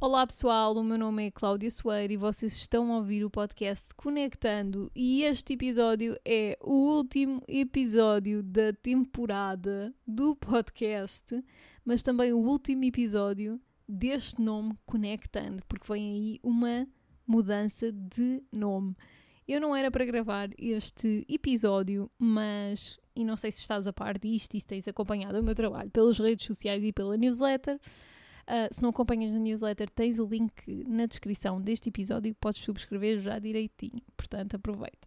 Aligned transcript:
Olá 0.00 0.24
pessoal, 0.24 0.76
o 0.76 0.84
meu 0.84 0.96
nome 0.96 1.26
é 1.26 1.30
Cláudia 1.32 1.68
Soeiro 1.72 2.12
e 2.12 2.16
vocês 2.16 2.52
estão 2.52 2.92
a 2.92 2.98
ouvir 2.98 3.24
o 3.24 3.30
podcast 3.30 3.92
Conectando 3.96 4.92
e 4.94 5.24
este 5.24 5.54
episódio 5.54 6.16
é 6.24 6.56
o 6.62 6.94
último 6.94 7.42
episódio 7.48 8.40
da 8.40 8.72
temporada 8.72 9.92
do 10.06 10.36
podcast, 10.36 11.44
mas 11.84 12.00
também 12.00 12.32
o 12.32 12.38
último 12.38 12.84
episódio 12.84 13.60
deste 13.88 14.40
nome 14.40 14.78
Conectando, 14.86 15.64
porque 15.66 15.92
vem 15.92 16.12
aí 16.12 16.40
uma 16.44 16.86
mudança 17.26 17.90
de 17.90 18.40
nome. 18.52 18.94
Eu 19.48 19.60
não 19.60 19.74
era 19.74 19.90
para 19.90 20.04
gravar 20.04 20.48
este 20.56 21.26
episódio, 21.28 22.08
mas, 22.16 23.00
e 23.16 23.24
não 23.24 23.34
sei 23.34 23.50
se 23.50 23.62
estás 23.62 23.84
a 23.84 23.92
par 23.92 24.16
disto 24.16 24.54
e 24.54 24.60
se 24.60 24.66
tens 24.66 24.86
acompanhado 24.86 25.40
o 25.40 25.42
meu 25.42 25.56
trabalho 25.56 25.90
pelas 25.90 26.20
redes 26.20 26.46
sociais 26.46 26.84
e 26.84 26.92
pela 26.92 27.16
newsletter, 27.16 27.80
Uh, 28.48 28.74
se 28.74 28.80
não 28.80 28.88
acompanhas 28.88 29.34
a 29.34 29.38
newsletter, 29.38 29.90
tens 29.90 30.18
o 30.18 30.26
link 30.26 30.84
na 30.88 31.04
descrição 31.04 31.60
deste 31.60 31.90
episódio 31.90 32.30
e 32.30 32.34
podes 32.34 32.62
subscrever 32.62 33.18
já 33.18 33.38
direitinho. 33.38 34.00
Portanto, 34.16 34.54
aproveita. 34.56 35.06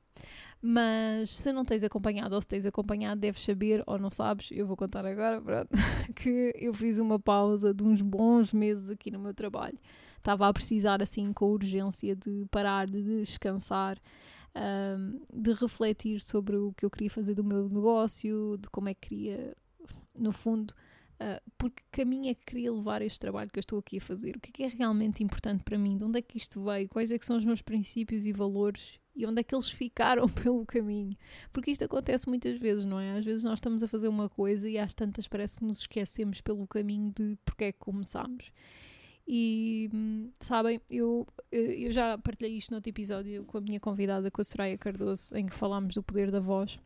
Mas 0.61 1.31
se 1.31 1.51
não 1.51 1.65
tens 1.65 1.83
acompanhado 1.83 2.35
ou 2.35 2.41
se 2.41 2.47
tens 2.47 2.67
acompanhado, 2.67 3.19
deves 3.19 3.43
saber 3.43 3.83
ou 3.87 3.97
não 3.97 4.11
sabes, 4.11 4.49
eu 4.51 4.67
vou 4.67 4.77
contar 4.77 5.07
agora, 5.07 5.41
pronto, 5.41 5.69
que 6.15 6.53
eu 6.55 6.71
fiz 6.71 6.99
uma 6.99 7.19
pausa 7.19 7.73
de 7.73 7.83
uns 7.83 8.03
bons 8.03 8.53
meses 8.53 8.91
aqui 8.91 9.09
no 9.09 9.17
meu 9.17 9.33
trabalho. 9.33 9.79
Estava 10.17 10.47
a 10.47 10.53
precisar, 10.53 11.01
assim, 11.01 11.33
com 11.33 11.45
urgência, 11.51 12.15
de 12.15 12.45
parar, 12.51 12.85
de 12.85 13.01
descansar. 13.01 13.97
Um, 14.53 15.21
de 15.33 15.53
refletir 15.53 16.19
sobre 16.19 16.57
o 16.57 16.73
que 16.73 16.85
eu 16.85 16.89
queria 16.89 17.09
fazer 17.09 17.33
do 17.33 17.41
meu 17.41 17.69
negócio, 17.69 18.57
de 18.59 18.69
como 18.69 18.89
é 18.89 18.93
que 18.93 19.07
queria, 19.07 19.55
no 20.13 20.33
fundo, 20.33 20.73
Uh, 21.21 21.39
porque 21.55 21.83
caminho 21.91 22.31
é 22.31 22.33
que 22.33 22.43
queria 22.47 22.73
levar 22.73 23.03
este 23.03 23.19
trabalho 23.19 23.51
que 23.51 23.59
eu 23.59 23.61
estou 23.61 23.77
aqui 23.77 23.99
a 23.99 24.01
fazer? 24.01 24.35
O 24.35 24.39
que 24.39 24.49
é, 24.49 24.51
que 24.51 24.63
é 24.63 24.67
realmente 24.67 25.23
importante 25.23 25.63
para 25.63 25.77
mim? 25.77 25.95
De 25.95 26.03
onde 26.03 26.17
é 26.17 26.21
que 26.21 26.35
isto 26.35 26.63
veio? 26.63 26.89
Quais 26.89 27.11
é 27.11 27.19
que 27.19 27.25
são 27.25 27.37
os 27.37 27.45
meus 27.45 27.61
princípios 27.61 28.25
e 28.25 28.33
valores? 28.33 28.99
E 29.15 29.23
onde 29.27 29.39
é 29.39 29.43
que 29.43 29.53
eles 29.53 29.69
ficaram 29.69 30.27
pelo 30.43 30.65
caminho? 30.65 31.15
Porque 31.53 31.69
isto 31.69 31.83
acontece 31.83 32.27
muitas 32.27 32.59
vezes, 32.59 32.85
não 32.85 32.99
é? 32.99 33.19
Às 33.19 33.23
vezes 33.23 33.43
nós 33.43 33.59
estamos 33.59 33.83
a 33.83 33.87
fazer 33.87 34.07
uma 34.07 34.27
coisa 34.29 34.67
e 34.67 34.79
às 34.79 34.95
tantas 34.95 35.27
parece 35.27 35.59
que 35.59 35.65
nos 35.65 35.81
esquecemos 35.81 36.41
pelo 36.41 36.65
caminho 36.65 37.13
de 37.15 37.37
porque 37.45 37.65
é 37.65 37.71
que 37.71 37.79
começámos. 37.79 38.51
E 39.27 39.91
sabem, 40.39 40.81
eu, 40.89 41.27
eu 41.51 41.91
já 41.91 42.17
partilhei 42.17 42.57
isto 42.57 42.71
no 42.71 42.77
outro 42.77 42.89
episódio 42.89 43.45
com 43.45 43.59
a 43.59 43.61
minha 43.61 43.79
convidada, 43.79 44.31
com 44.31 44.41
a 44.41 44.43
Soraya 44.43 44.77
Cardoso, 44.77 45.37
em 45.37 45.45
que 45.45 45.53
falámos 45.53 45.93
do 45.93 46.01
poder 46.01 46.31
da 46.31 46.39
voz. 46.39 46.79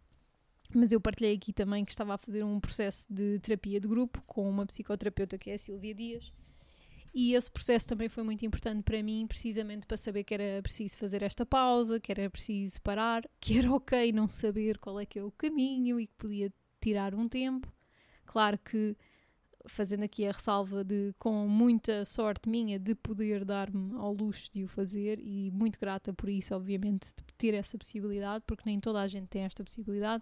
Mas 0.76 0.92
eu 0.92 1.00
partilhei 1.00 1.34
aqui 1.34 1.54
também 1.54 1.86
que 1.86 1.92
estava 1.92 2.16
a 2.16 2.18
fazer 2.18 2.44
um 2.44 2.60
processo 2.60 3.08
de 3.10 3.40
terapia 3.40 3.80
de 3.80 3.88
grupo 3.88 4.22
com 4.28 4.50
uma 4.50 4.66
psicoterapeuta 4.66 5.38
que 5.38 5.50
é 5.50 5.54
a 5.54 5.58
Silvia 5.58 5.96
Dias. 5.96 6.34
E 7.14 7.34
esse 7.34 7.50
processo 7.50 7.88
também 7.88 8.10
foi 8.10 8.24
muito 8.24 8.46
importante 8.46 8.84
para 8.84 9.02
mim, 9.02 9.26
precisamente 9.26 9.88
para 9.88 9.96
saber 9.96 10.26
que 10.26 10.34
era 10.34 10.62
preciso 10.62 10.98
fazer 10.98 11.24
esta 11.24 11.46
pausa, 11.46 11.98
que 11.98 12.12
era 12.12 12.30
preciso 12.30 12.82
parar, 12.82 13.24
que 13.40 13.58
era 13.58 13.72
ok 13.72 14.12
não 14.12 14.28
saber 14.28 14.78
qual 14.78 15.00
é 15.00 15.06
que 15.06 15.18
é 15.18 15.24
o 15.24 15.32
caminho 15.32 15.98
e 15.98 16.08
que 16.08 16.14
podia 16.18 16.54
tirar 16.82 17.16
um 17.16 17.30
tempo. 17.30 17.72
Claro 18.26 18.58
que 18.58 18.98
fazendo 19.68 20.04
aqui 20.04 20.28
a 20.28 20.34
ressalva 20.34 20.84
de 20.84 21.16
com 21.18 21.48
muita 21.48 22.04
sorte 22.04 22.50
minha 22.50 22.78
de 22.78 22.94
poder 22.94 23.46
dar-me 23.46 23.96
ao 23.96 24.14
luxo 24.14 24.52
de 24.52 24.66
o 24.66 24.68
fazer 24.68 25.20
e 25.22 25.50
muito 25.52 25.80
grata 25.80 26.14
por 26.14 26.28
isso, 26.28 26.54
obviamente, 26.54 27.14
de 27.16 27.34
ter 27.38 27.54
essa 27.54 27.78
possibilidade, 27.78 28.44
porque 28.46 28.64
nem 28.66 28.78
toda 28.78 29.00
a 29.00 29.08
gente 29.08 29.28
tem 29.28 29.44
esta 29.44 29.64
possibilidade 29.64 30.22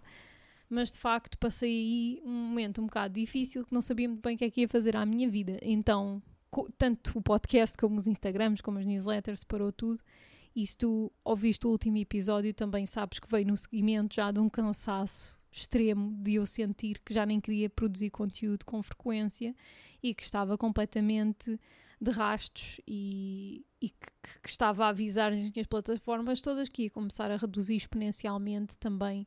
mas 0.74 0.90
de 0.90 0.98
facto 0.98 1.38
passei 1.38 1.70
aí 1.70 2.22
um 2.24 2.32
momento 2.32 2.82
um 2.82 2.86
bocado 2.86 3.14
difícil 3.14 3.64
que 3.64 3.72
não 3.72 3.80
sabia 3.80 4.08
muito 4.08 4.22
bem 4.22 4.34
o 4.34 4.38
que 4.38 4.44
é 4.44 4.50
que 4.50 4.60
ia 4.62 4.68
fazer 4.68 4.96
à 4.96 5.06
minha 5.06 5.30
vida. 5.30 5.58
Então, 5.62 6.20
tanto 6.76 7.16
o 7.16 7.22
podcast 7.22 7.76
como 7.78 7.98
os 7.98 8.06
Instagrams, 8.06 8.60
como 8.60 8.78
as 8.78 8.86
newsletters, 8.86 9.44
parou 9.44 9.72
tudo. 9.72 10.02
E 10.54 10.66
se 10.66 10.76
tu 10.76 11.12
ouviste 11.24 11.66
o 11.66 11.70
último 11.70 11.96
episódio, 11.98 12.52
também 12.52 12.86
sabes 12.86 13.18
que 13.18 13.30
veio 13.30 13.46
no 13.46 13.56
seguimento 13.56 14.14
já 14.14 14.30
de 14.30 14.40
um 14.40 14.48
cansaço 14.48 15.38
extremo 15.50 16.12
de 16.20 16.34
eu 16.34 16.46
sentir 16.46 17.00
que 17.04 17.14
já 17.14 17.24
nem 17.24 17.40
queria 17.40 17.70
produzir 17.70 18.10
conteúdo 18.10 18.64
com 18.64 18.82
frequência 18.82 19.54
e 20.02 20.12
que 20.12 20.22
estava 20.22 20.58
completamente 20.58 21.58
de 22.00 22.10
rastos 22.10 22.80
e, 22.86 23.64
e 23.80 23.88
que, 23.88 24.40
que, 24.42 24.48
estava 24.48 24.86
a 24.86 24.88
avisar 24.88 25.32
as 25.32 25.66
plataformas 25.66 26.40
todas 26.40 26.68
que 26.68 26.84
ia 26.84 26.90
começar 26.90 27.30
a 27.30 27.36
reduzir 27.36 27.76
exponencialmente 27.76 28.76
também 28.78 29.26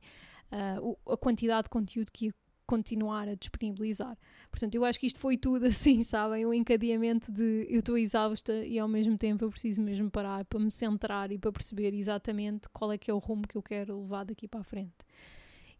uh, 0.52 1.12
a 1.12 1.18
quantidade 1.18 1.64
de 1.64 1.70
conteúdo 1.70 2.12
que 2.12 2.28
ia 2.28 2.34
continuar 2.68 3.30
a 3.30 3.36
disponibilizar. 3.36 4.18
Portanto, 4.52 4.76
eu 4.76 4.84
acho 4.84 5.00
que 5.00 5.08
isto 5.08 5.20
foi 5.20 5.38
tudo 5.38 5.66
assim, 5.68 6.04
sabem? 6.04 6.46
O 6.46 6.54
encadeamento 6.54 7.32
de 7.32 7.66
eu 7.70 7.80
estou 7.80 7.98
exausta 7.98 8.54
e 8.66 8.78
ao 8.78 8.88
mesmo 8.88 9.18
tempo 9.18 9.46
eu 9.46 9.50
preciso 9.50 9.82
mesmo 9.82 10.12
parar 10.12 10.44
para 10.46 10.60
me 10.60 10.72
centrar 10.72 11.32
e 11.32 11.38
para 11.38 11.52
perceber 11.52 11.94
exatamente 11.94 12.68
qual 12.70 12.92
é 12.92 12.98
que 12.98 13.10
é 13.10 13.14
o 13.14 13.18
rumo 13.18 13.48
que 13.48 13.58
eu 13.58 13.64
quero 13.64 14.02
levar 14.02 14.26
daqui 14.26 14.48
para 14.48 14.60
a 14.60 14.64
frente. 14.64 14.94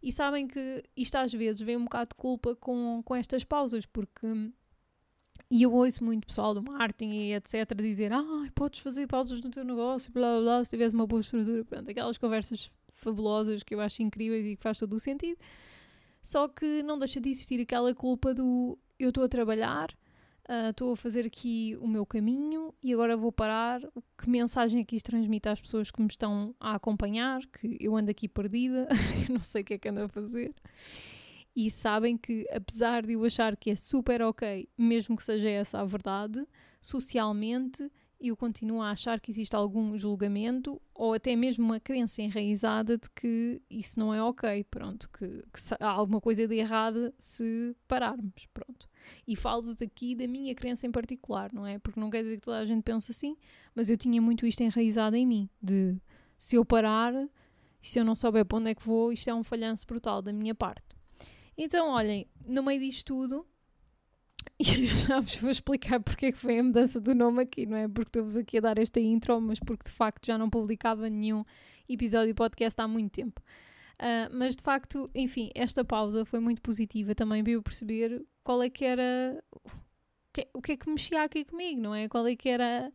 E 0.02 0.12
sabem 0.12 0.46
que 0.46 0.82
isto 0.96 1.16
às 1.16 1.32
vezes 1.32 1.60
vem 1.60 1.76
um 1.76 1.84
bocado 1.84 2.10
de 2.10 2.14
culpa 2.14 2.56
com, 2.56 3.02
com 3.04 3.14
estas 3.14 3.44
pausas, 3.44 3.84
porque. 3.84 4.26
E 5.50 5.62
eu 5.62 5.72
ouço 5.72 6.04
muito 6.04 6.26
pessoal 6.26 6.52
do 6.52 6.62
marketing 6.62 7.10
e 7.10 7.34
etc. 7.34 7.74
dizer: 7.74 8.12
Ah, 8.12 8.48
podes 8.54 8.80
fazer 8.80 9.06
pausas 9.06 9.40
no 9.40 9.50
teu 9.50 9.64
negócio, 9.64 10.12
blá 10.12 10.34
blá 10.34 10.40
blá, 10.40 10.64
se 10.64 10.70
tivesse 10.70 10.94
uma 10.94 11.06
boa 11.06 11.20
estrutura. 11.20 11.64
Pronto, 11.64 11.90
aquelas 11.90 12.18
conversas 12.18 12.70
fabulosas 12.98 13.62
que 13.62 13.74
eu 13.74 13.80
acho 13.80 14.02
incríveis 14.02 14.46
e 14.46 14.56
que 14.56 14.62
faz 14.62 14.78
todo 14.78 14.92
o 14.94 15.00
sentido. 15.00 15.38
Só 16.22 16.48
que 16.48 16.82
não 16.82 16.98
deixa 16.98 17.20
de 17.20 17.30
existir 17.30 17.60
aquela 17.60 17.94
culpa 17.94 18.34
do 18.34 18.78
eu 18.98 19.10
estou 19.10 19.24
a 19.24 19.28
trabalhar, 19.28 19.96
ah, 20.48 20.70
estou 20.70 20.90
uh, 20.90 20.92
a 20.92 20.96
fazer 20.96 21.26
aqui 21.26 21.76
o 21.80 21.86
meu 21.86 22.04
caminho 22.04 22.74
e 22.82 22.92
agora 22.92 23.16
vou 23.16 23.30
parar. 23.30 23.80
Que 24.16 24.28
mensagem 24.28 24.80
é 24.80 24.84
que 24.84 24.96
isto 24.96 25.10
transmite 25.10 25.48
às 25.48 25.60
pessoas 25.60 25.90
que 25.90 26.00
me 26.00 26.08
estão 26.08 26.54
a 26.58 26.74
acompanhar? 26.74 27.40
Que 27.46 27.76
eu 27.78 27.96
ando 27.96 28.10
aqui 28.10 28.26
perdida, 28.26 28.88
não 29.30 29.42
sei 29.42 29.62
o 29.62 29.64
que 29.64 29.74
é 29.74 29.78
que 29.78 29.88
ando 29.88 30.02
a 30.02 30.08
fazer. 30.08 30.54
E 31.54 31.70
sabem 31.70 32.16
que, 32.16 32.46
apesar 32.52 33.04
de 33.04 33.12
eu 33.12 33.24
achar 33.24 33.56
que 33.56 33.70
é 33.70 33.76
super 33.76 34.22
ok, 34.22 34.68
mesmo 34.76 35.16
que 35.16 35.22
seja 35.22 35.48
essa 35.48 35.80
a 35.80 35.84
verdade, 35.84 36.46
socialmente 36.80 37.90
eu 38.20 38.36
continuo 38.36 38.82
a 38.82 38.90
achar 38.90 39.20
que 39.20 39.30
existe 39.30 39.54
algum 39.54 39.96
julgamento 39.96 40.80
ou 40.92 41.14
até 41.14 41.36
mesmo 41.36 41.64
uma 41.64 41.78
crença 41.78 42.20
enraizada 42.20 42.98
de 42.98 43.08
que 43.10 43.62
isso 43.70 43.98
não 43.98 44.12
é 44.12 44.22
ok, 44.22 44.64
pronto, 44.64 45.08
que, 45.10 45.26
que 45.26 45.74
há 45.78 45.88
alguma 45.88 46.20
coisa 46.20 46.46
de 46.46 46.56
errada 46.56 47.14
se 47.18 47.76
pararmos, 47.86 48.46
pronto. 48.52 48.88
E 49.26 49.36
falo-vos 49.36 49.80
aqui 49.80 50.14
da 50.16 50.26
minha 50.26 50.54
crença 50.54 50.86
em 50.86 50.90
particular, 50.90 51.52
não 51.52 51.64
é? 51.64 51.78
Porque 51.78 52.00
não 52.00 52.10
quer 52.10 52.22
dizer 52.22 52.36
que 52.36 52.42
toda 52.42 52.58
a 52.58 52.66
gente 52.66 52.82
pense 52.82 53.10
assim, 53.12 53.36
mas 53.74 53.88
eu 53.88 53.96
tinha 53.96 54.20
muito 54.20 54.46
isto 54.46 54.62
enraizado 54.62 55.14
em 55.14 55.26
mim, 55.26 55.48
de 55.62 55.96
se 56.36 56.56
eu 56.56 56.64
parar, 56.64 57.14
se 57.80 58.00
eu 58.00 58.04
não 58.04 58.16
souber 58.16 58.44
para 58.44 58.58
onde 58.58 58.70
é 58.70 58.74
que 58.74 58.84
vou, 58.84 59.12
isto 59.12 59.30
é 59.30 59.34
um 59.34 59.44
falhanço 59.44 59.86
brutal 59.86 60.20
da 60.20 60.32
minha 60.32 60.54
parte. 60.54 60.96
Então, 61.56 61.90
olhem, 61.90 62.28
no 62.46 62.62
meio 62.62 62.80
disto 62.80 63.06
tudo, 63.06 63.46
e 64.58 64.86
eu 64.86 64.96
já 64.96 65.20
vos 65.20 65.36
vou 65.36 65.50
explicar 65.50 66.00
porque 66.00 66.26
é 66.26 66.32
que 66.32 66.38
foi 66.38 66.58
a 66.58 66.62
mudança 66.62 67.00
do 67.00 67.14
nome 67.14 67.42
aqui, 67.42 67.66
não 67.66 67.76
é? 67.76 67.88
Porque 67.88 68.08
estou-vos 68.08 68.36
aqui 68.36 68.58
a 68.58 68.60
dar 68.60 68.78
esta 68.78 69.00
intro, 69.00 69.40
mas 69.40 69.58
porque 69.58 69.84
de 69.84 69.92
facto 69.92 70.26
já 70.26 70.36
não 70.36 70.50
publicava 70.50 71.08
nenhum 71.08 71.44
episódio 71.88 72.34
podcast 72.34 72.80
há 72.80 72.88
muito 72.88 73.12
tempo. 73.12 73.40
Uh, 74.00 74.30
mas 74.32 74.54
de 74.54 74.62
facto, 74.62 75.10
enfim, 75.14 75.50
esta 75.54 75.84
pausa 75.84 76.24
foi 76.24 76.38
muito 76.38 76.62
positiva 76.62 77.14
também 77.14 77.42
para 77.42 77.52
eu 77.52 77.62
perceber 77.62 78.24
qual 78.44 78.62
é 78.62 78.70
que 78.70 78.84
era. 78.84 79.42
O 80.54 80.62
que 80.62 80.72
é 80.72 80.76
que 80.76 80.88
mexia 80.88 81.22
aqui 81.22 81.44
comigo, 81.44 81.80
não 81.80 81.94
é? 81.94 82.08
Qual 82.08 82.24
é 82.24 82.36
que 82.36 82.48
era 82.48 82.92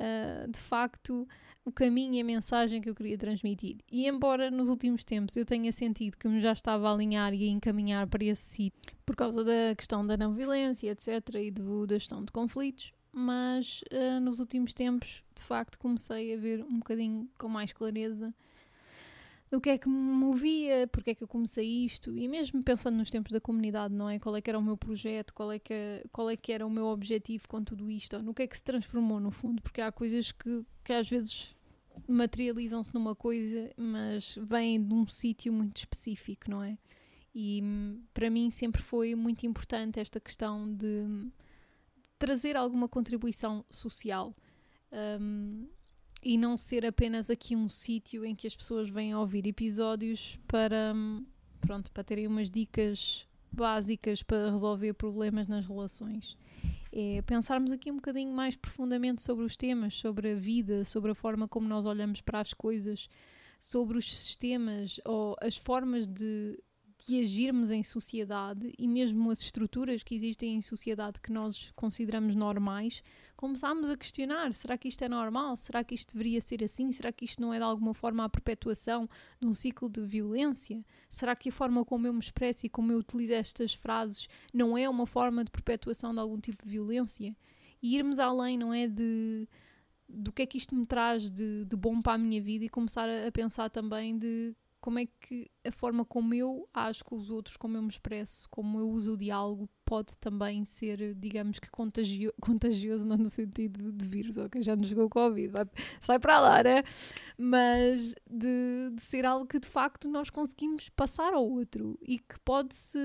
uh, 0.00 0.50
de 0.50 0.58
facto 0.58 1.28
o 1.66 1.72
caminho 1.72 2.14
e 2.14 2.20
a 2.20 2.24
mensagem 2.24 2.80
que 2.80 2.88
eu 2.88 2.94
queria 2.94 3.18
transmitir. 3.18 3.78
E 3.90 4.06
embora 4.06 4.52
nos 4.52 4.68
últimos 4.68 5.02
tempos 5.02 5.36
eu 5.36 5.44
tenha 5.44 5.72
sentido 5.72 6.16
que 6.16 6.28
me 6.28 6.40
já 6.40 6.52
estava 6.52 6.88
a 6.88 6.92
alinhar 6.92 7.34
e 7.34 7.48
a 7.48 7.50
encaminhar 7.50 8.06
para 8.06 8.24
esse 8.24 8.42
sítio 8.42 8.94
por 9.04 9.16
causa 9.16 9.42
da 9.42 9.74
questão 9.76 10.06
da 10.06 10.16
não 10.16 10.32
violência, 10.32 10.88
etc., 10.90 11.34
e 11.34 11.50
do, 11.50 11.84
da 11.84 11.96
gestão 11.96 12.24
de 12.24 12.30
conflitos, 12.30 12.92
mas 13.12 13.82
uh, 13.92 14.20
nos 14.20 14.38
últimos 14.38 14.72
tempos 14.72 15.24
de 15.34 15.42
facto 15.42 15.76
comecei 15.76 16.34
a 16.34 16.36
ver 16.36 16.62
um 16.62 16.78
bocadinho 16.78 17.28
com 17.36 17.48
mais 17.48 17.72
clareza 17.72 18.32
do 19.50 19.60
que 19.60 19.70
é 19.70 19.78
que 19.78 19.88
me 19.88 19.94
movia, 19.94 20.88
porque 20.92 21.10
é 21.10 21.14
que 21.14 21.22
eu 21.22 21.28
comecei 21.28 21.66
isto, 21.84 22.16
e 22.16 22.28
mesmo 22.28 22.62
pensando 22.62 22.96
nos 22.96 23.10
tempos 23.10 23.32
da 23.32 23.40
comunidade, 23.40 23.94
não 23.94 24.08
é? 24.08 24.18
Qual 24.18 24.36
é 24.36 24.40
que 24.40 24.50
era 24.50 24.58
o 24.58 24.62
meu 24.62 24.76
projeto, 24.76 25.32
qual 25.32 25.52
é 25.52 25.58
que, 25.58 26.04
qual 26.12 26.28
é 26.30 26.36
que 26.36 26.52
era 26.52 26.66
o 26.66 26.70
meu 26.70 26.86
objetivo 26.86 27.46
com 27.48 27.62
tudo 27.62 27.90
isto, 27.90 28.16
ou 28.16 28.22
no 28.22 28.34
que 28.34 28.42
é 28.42 28.46
que 28.46 28.56
se 28.56 28.64
transformou 28.64 29.20
no 29.20 29.30
fundo, 29.30 29.62
porque 29.62 29.80
há 29.80 29.90
coisas 29.90 30.32
que, 30.32 30.64
que 30.84 30.92
às 30.92 31.08
vezes 31.08 31.56
materializam-se 32.08 32.94
numa 32.94 33.14
coisa, 33.14 33.70
mas 33.76 34.38
vêm 34.42 34.82
de 34.82 34.94
um 34.94 35.06
sítio 35.06 35.52
muito 35.52 35.78
específico, 35.78 36.50
não 36.50 36.62
é? 36.62 36.78
E 37.34 37.62
para 38.14 38.30
mim 38.30 38.50
sempre 38.50 38.80
foi 38.80 39.14
muito 39.14 39.46
importante 39.46 40.00
esta 40.00 40.18
questão 40.18 40.72
de 40.72 41.28
trazer 42.18 42.56
alguma 42.56 42.88
contribuição 42.88 43.64
social 43.68 44.34
um, 45.20 45.68
e 46.22 46.38
não 46.38 46.56
ser 46.56 46.86
apenas 46.86 47.28
aqui 47.28 47.54
um 47.54 47.68
sítio 47.68 48.24
em 48.24 48.34
que 48.34 48.46
as 48.46 48.56
pessoas 48.56 48.88
vêm 48.88 49.14
ouvir 49.14 49.46
episódios 49.46 50.38
para, 50.48 50.94
pronto, 51.60 51.90
para 51.92 52.02
terem 52.02 52.26
umas 52.26 52.50
dicas 52.50 53.26
básicas 53.52 54.22
para 54.22 54.50
resolver 54.50 54.94
problemas 54.94 55.46
nas 55.46 55.66
relações. 55.66 56.36
É 56.98 57.20
pensarmos 57.20 57.72
aqui 57.72 57.90
um 57.90 57.96
bocadinho 57.96 58.32
mais 58.32 58.56
profundamente 58.56 59.20
sobre 59.22 59.44
os 59.44 59.54
temas, 59.54 59.92
sobre 59.94 60.32
a 60.32 60.34
vida, 60.34 60.82
sobre 60.82 61.10
a 61.10 61.14
forma 61.14 61.46
como 61.46 61.68
nós 61.68 61.84
olhamos 61.84 62.22
para 62.22 62.40
as 62.40 62.54
coisas, 62.54 63.10
sobre 63.60 63.98
os 63.98 64.16
sistemas 64.16 64.98
ou 65.04 65.36
as 65.42 65.58
formas 65.58 66.06
de 66.06 66.58
de 67.04 67.20
agirmos 67.20 67.70
em 67.70 67.82
sociedade 67.82 68.72
e 68.78 68.88
mesmo 68.88 69.30
as 69.30 69.40
estruturas 69.40 70.02
que 70.02 70.14
existem 70.14 70.54
em 70.54 70.60
sociedade 70.60 71.20
que 71.20 71.30
nós 71.30 71.70
consideramos 71.76 72.34
normais, 72.34 73.02
começámos 73.36 73.90
a 73.90 73.96
questionar: 73.96 74.52
será 74.52 74.78
que 74.78 74.88
isto 74.88 75.02
é 75.02 75.08
normal? 75.08 75.56
Será 75.56 75.84
que 75.84 75.94
isto 75.94 76.12
deveria 76.14 76.40
ser 76.40 76.64
assim? 76.64 76.90
Será 76.90 77.12
que 77.12 77.24
isto 77.24 77.40
não 77.40 77.52
é 77.52 77.58
de 77.58 77.64
alguma 77.64 77.92
forma 77.92 78.24
a 78.24 78.28
perpetuação 78.28 79.08
de 79.40 79.46
um 79.46 79.54
ciclo 79.54 79.88
de 79.90 80.00
violência? 80.02 80.84
Será 81.10 81.36
que 81.36 81.50
a 81.50 81.52
forma 81.52 81.84
como 81.84 82.06
eu 82.06 82.12
me 82.12 82.20
expresso 82.20 82.66
e 82.66 82.68
como 82.68 82.92
eu 82.92 82.98
utilizo 82.98 83.34
estas 83.34 83.74
frases 83.74 84.28
não 84.52 84.76
é 84.76 84.88
uma 84.88 85.06
forma 85.06 85.44
de 85.44 85.50
perpetuação 85.50 86.12
de 86.12 86.20
algum 86.20 86.40
tipo 86.40 86.64
de 86.64 86.70
violência? 86.70 87.36
E 87.82 87.96
irmos 87.96 88.18
além, 88.18 88.56
não 88.56 88.72
é? 88.72 88.88
De 88.88 89.46
do 90.08 90.32
que 90.32 90.42
é 90.42 90.46
que 90.46 90.56
isto 90.56 90.74
me 90.74 90.86
traz 90.86 91.28
de, 91.28 91.64
de 91.64 91.76
bom 91.76 92.00
para 92.00 92.12
a 92.12 92.18
minha 92.18 92.40
vida 92.40 92.64
e 92.64 92.68
começar 92.68 93.08
a, 93.08 93.26
a 93.26 93.32
pensar 93.32 93.68
também 93.68 94.16
de 94.16 94.54
como 94.86 95.00
é 95.00 95.06
que 95.18 95.50
a 95.66 95.72
forma 95.72 96.04
como 96.04 96.32
eu 96.32 96.68
acho 96.72 97.04
com 97.04 97.16
os 97.16 97.28
outros, 97.28 97.56
como 97.56 97.76
eu 97.76 97.82
me 97.82 97.88
expresso, 97.88 98.48
como 98.48 98.78
eu 98.78 98.88
uso 98.88 99.14
o 99.14 99.16
diálogo, 99.16 99.68
pode 99.84 100.16
também 100.18 100.64
ser, 100.64 101.12
digamos 101.16 101.58
que 101.58 101.68
contagio, 101.68 102.32
contagioso, 102.40 103.04
não 103.04 103.16
no 103.16 103.28
sentido 103.28 103.90
de 103.90 104.06
vírus, 104.06 104.36
ok? 104.36 104.62
Já 104.62 104.76
nos 104.76 104.86
jogou 104.86 105.06
o 105.06 105.10
Covid, 105.10 105.48
vai, 105.48 105.64
sai 105.98 106.20
para 106.20 106.38
lá, 106.38 106.62
né? 106.62 106.84
Mas 107.36 108.14
de, 108.30 108.92
de 108.94 109.02
ser 109.02 109.26
algo 109.26 109.44
que 109.44 109.58
de 109.58 109.66
facto 109.66 110.08
nós 110.08 110.30
conseguimos 110.30 110.88
passar 110.90 111.34
ao 111.34 111.44
outro 111.44 111.98
e 112.00 112.20
que 112.20 112.38
pode-se, 112.44 112.96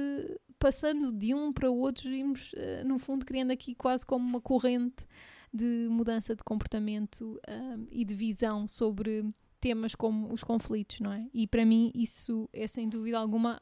passando 0.60 1.12
de 1.12 1.34
um 1.34 1.52
para 1.52 1.72
o 1.72 1.76
outro, 1.76 2.14
irmos, 2.14 2.54
uh, 2.54 2.88
no 2.88 3.00
fundo, 3.00 3.26
criando 3.26 3.50
aqui 3.50 3.74
quase 3.74 4.06
como 4.06 4.24
uma 4.24 4.40
corrente 4.40 5.08
de 5.52 5.88
mudança 5.90 6.36
de 6.36 6.44
comportamento 6.44 7.42
um, 7.50 7.88
e 7.90 8.06
de 8.06 8.14
visão 8.14 8.68
sobre 8.68 9.26
temas 9.62 9.96
como 9.96 10.34
os 10.34 10.44
conflitos, 10.44 11.00
não 11.00 11.14
é? 11.14 11.28
E 11.34 11.48
para 11.48 11.66
mim 11.66 11.92
isso 11.96 12.50
é 12.52 12.68
sem 12.68 12.90
dúvida 12.90 13.18
alguma 13.18 13.62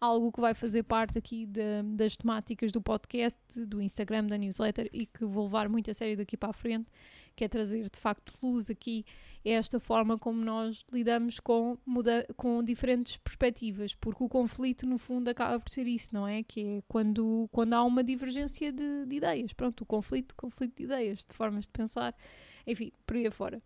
algo 0.00 0.32
que 0.32 0.40
vai 0.40 0.54
fazer 0.54 0.82
parte 0.82 1.18
aqui 1.18 1.46
de, 1.46 1.82
das 1.94 2.16
temáticas 2.16 2.72
do 2.72 2.80
podcast, 2.80 3.38
do 3.66 3.80
Instagram, 3.80 4.26
da 4.26 4.38
newsletter 4.38 4.88
e 4.92 5.06
que 5.06 5.24
vou 5.24 5.44
levar 5.44 5.68
muito 5.68 5.90
a 5.90 5.94
sério 5.94 6.16
daqui 6.16 6.36
para 6.36 6.50
a 6.50 6.52
frente, 6.52 6.88
que 7.34 7.44
é 7.44 7.48
trazer 7.48 7.88
de 7.88 7.98
facto 7.98 8.32
luz 8.42 8.70
aqui 8.70 9.04
esta 9.44 9.78
forma 9.78 10.18
como 10.18 10.44
nós 10.44 10.84
lidamos 10.92 11.38
com, 11.38 11.78
muda 11.86 12.26
com 12.36 12.64
diferentes 12.64 13.16
perspectivas, 13.16 13.94
porque 13.94 14.24
o 14.24 14.28
conflito 14.28 14.86
no 14.86 14.98
fundo 14.98 15.28
acaba 15.28 15.60
por 15.60 15.70
ser 15.70 15.86
isso, 15.86 16.12
não 16.12 16.26
é? 16.26 16.42
Que 16.42 16.78
é 16.78 16.82
quando, 16.88 17.48
quando 17.52 17.74
há 17.74 17.84
uma 17.84 18.02
divergência 18.02 18.72
de, 18.72 19.06
de 19.06 19.16
ideias, 19.16 19.52
pronto, 19.52 19.82
o 19.82 19.86
conflito, 19.86 20.34
conflito 20.34 20.76
de 20.76 20.84
ideias, 20.84 21.24
de 21.24 21.32
formas 21.32 21.66
de 21.66 21.70
pensar, 21.70 22.14
enfim, 22.66 22.90
por 23.06 23.16
aí 23.16 23.26
afora. 23.26 23.62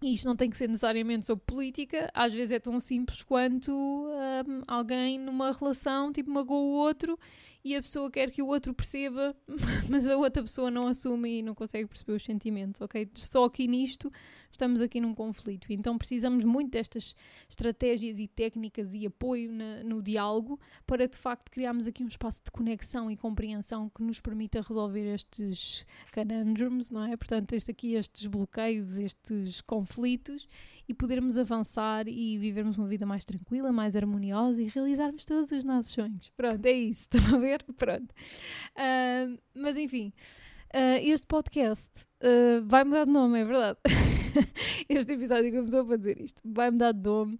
E 0.00 0.14
isto 0.14 0.26
não 0.26 0.36
tem 0.36 0.48
que 0.48 0.56
ser 0.56 0.68
necessariamente 0.68 1.26
sobre 1.26 1.44
política, 1.44 2.08
às 2.14 2.32
vezes 2.32 2.52
é 2.52 2.60
tão 2.60 2.78
simples 2.78 3.22
quanto 3.24 3.72
um, 3.72 4.62
alguém 4.66 5.18
numa 5.18 5.50
relação, 5.50 6.12
tipo, 6.12 6.30
magoa 6.30 6.60
o 6.60 6.72
outro 6.74 7.18
e 7.68 7.76
a 7.76 7.82
pessoa 7.82 8.10
quer 8.10 8.30
que 8.30 8.40
o 8.40 8.46
outro 8.46 8.72
perceba, 8.72 9.36
mas 9.90 10.08
a 10.08 10.16
outra 10.16 10.42
pessoa 10.42 10.70
não 10.70 10.86
assume 10.86 11.40
e 11.40 11.42
não 11.42 11.54
consegue 11.54 11.86
perceber 11.86 12.12
os 12.12 12.24
sentimentos, 12.24 12.80
ok? 12.80 13.10
Só 13.14 13.44
aqui 13.44 13.68
nisto 13.68 14.10
estamos 14.50 14.80
aqui 14.80 15.00
num 15.00 15.14
conflito. 15.14 15.70
Então 15.70 15.98
precisamos 15.98 16.44
muito 16.44 16.70
destas 16.70 17.14
estratégias 17.46 18.18
e 18.18 18.26
técnicas 18.26 18.94
e 18.94 19.06
apoio 19.06 19.52
na, 19.52 19.84
no 19.84 20.02
diálogo 20.02 20.58
para 20.86 21.06
de 21.06 21.18
facto 21.18 21.50
criarmos 21.50 21.86
aqui 21.86 22.02
um 22.02 22.08
espaço 22.08 22.42
de 22.42 22.50
conexão 22.50 23.10
e 23.10 23.16
compreensão 23.16 23.90
que 23.90 24.02
nos 24.02 24.18
permita 24.18 24.62
resolver 24.62 25.14
estes 25.14 25.86
conundrums, 26.12 26.90
não 26.90 27.04
é? 27.04 27.16
Portanto, 27.18 27.52
este 27.52 27.70
aqui, 27.70 27.94
estes 27.94 28.26
bloqueios, 28.26 28.98
estes 28.98 29.60
conflitos 29.60 30.48
e 30.88 30.94
podermos 30.94 31.36
avançar 31.36 32.08
e 32.08 32.38
vivermos 32.38 32.78
uma 32.78 32.88
vida 32.88 33.04
mais 33.04 33.24
tranquila, 33.24 33.70
mais 33.70 33.94
harmoniosa 33.94 34.62
e 34.62 34.68
realizarmos 34.68 35.24
todos 35.24 35.52
os 35.52 35.64
nossos 35.64 35.92
sonhos. 35.92 36.30
Pronto, 36.36 36.64
é 36.64 36.72
isso, 36.72 37.08
estão 37.12 37.36
a 37.36 37.38
ver? 37.38 37.62
Pronto. 37.76 38.10
Uh, 38.74 39.38
mas 39.54 39.76
enfim, 39.76 40.12
uh, 40.74 40.98
este 41.02 41.26
podcast 41.26 41.90
uh, 42.22 42.64
vai 42.64 42.84
mudar 42.84 43.04
de 43.04 43.12
nome, 43.12 43.40
é 43.40 43.44
verdade. 43.44 43.78
este 44.88 45.12
episódio 45.12 45.50
começou 45.52 45.84
para 45.84 45.96
dizer 45.96 46.20
isto. 46.20 46.40
Vai 46.44 46.70
mudar 46.70 46.92
de 46.92 47.02
nome. 47.02 47.38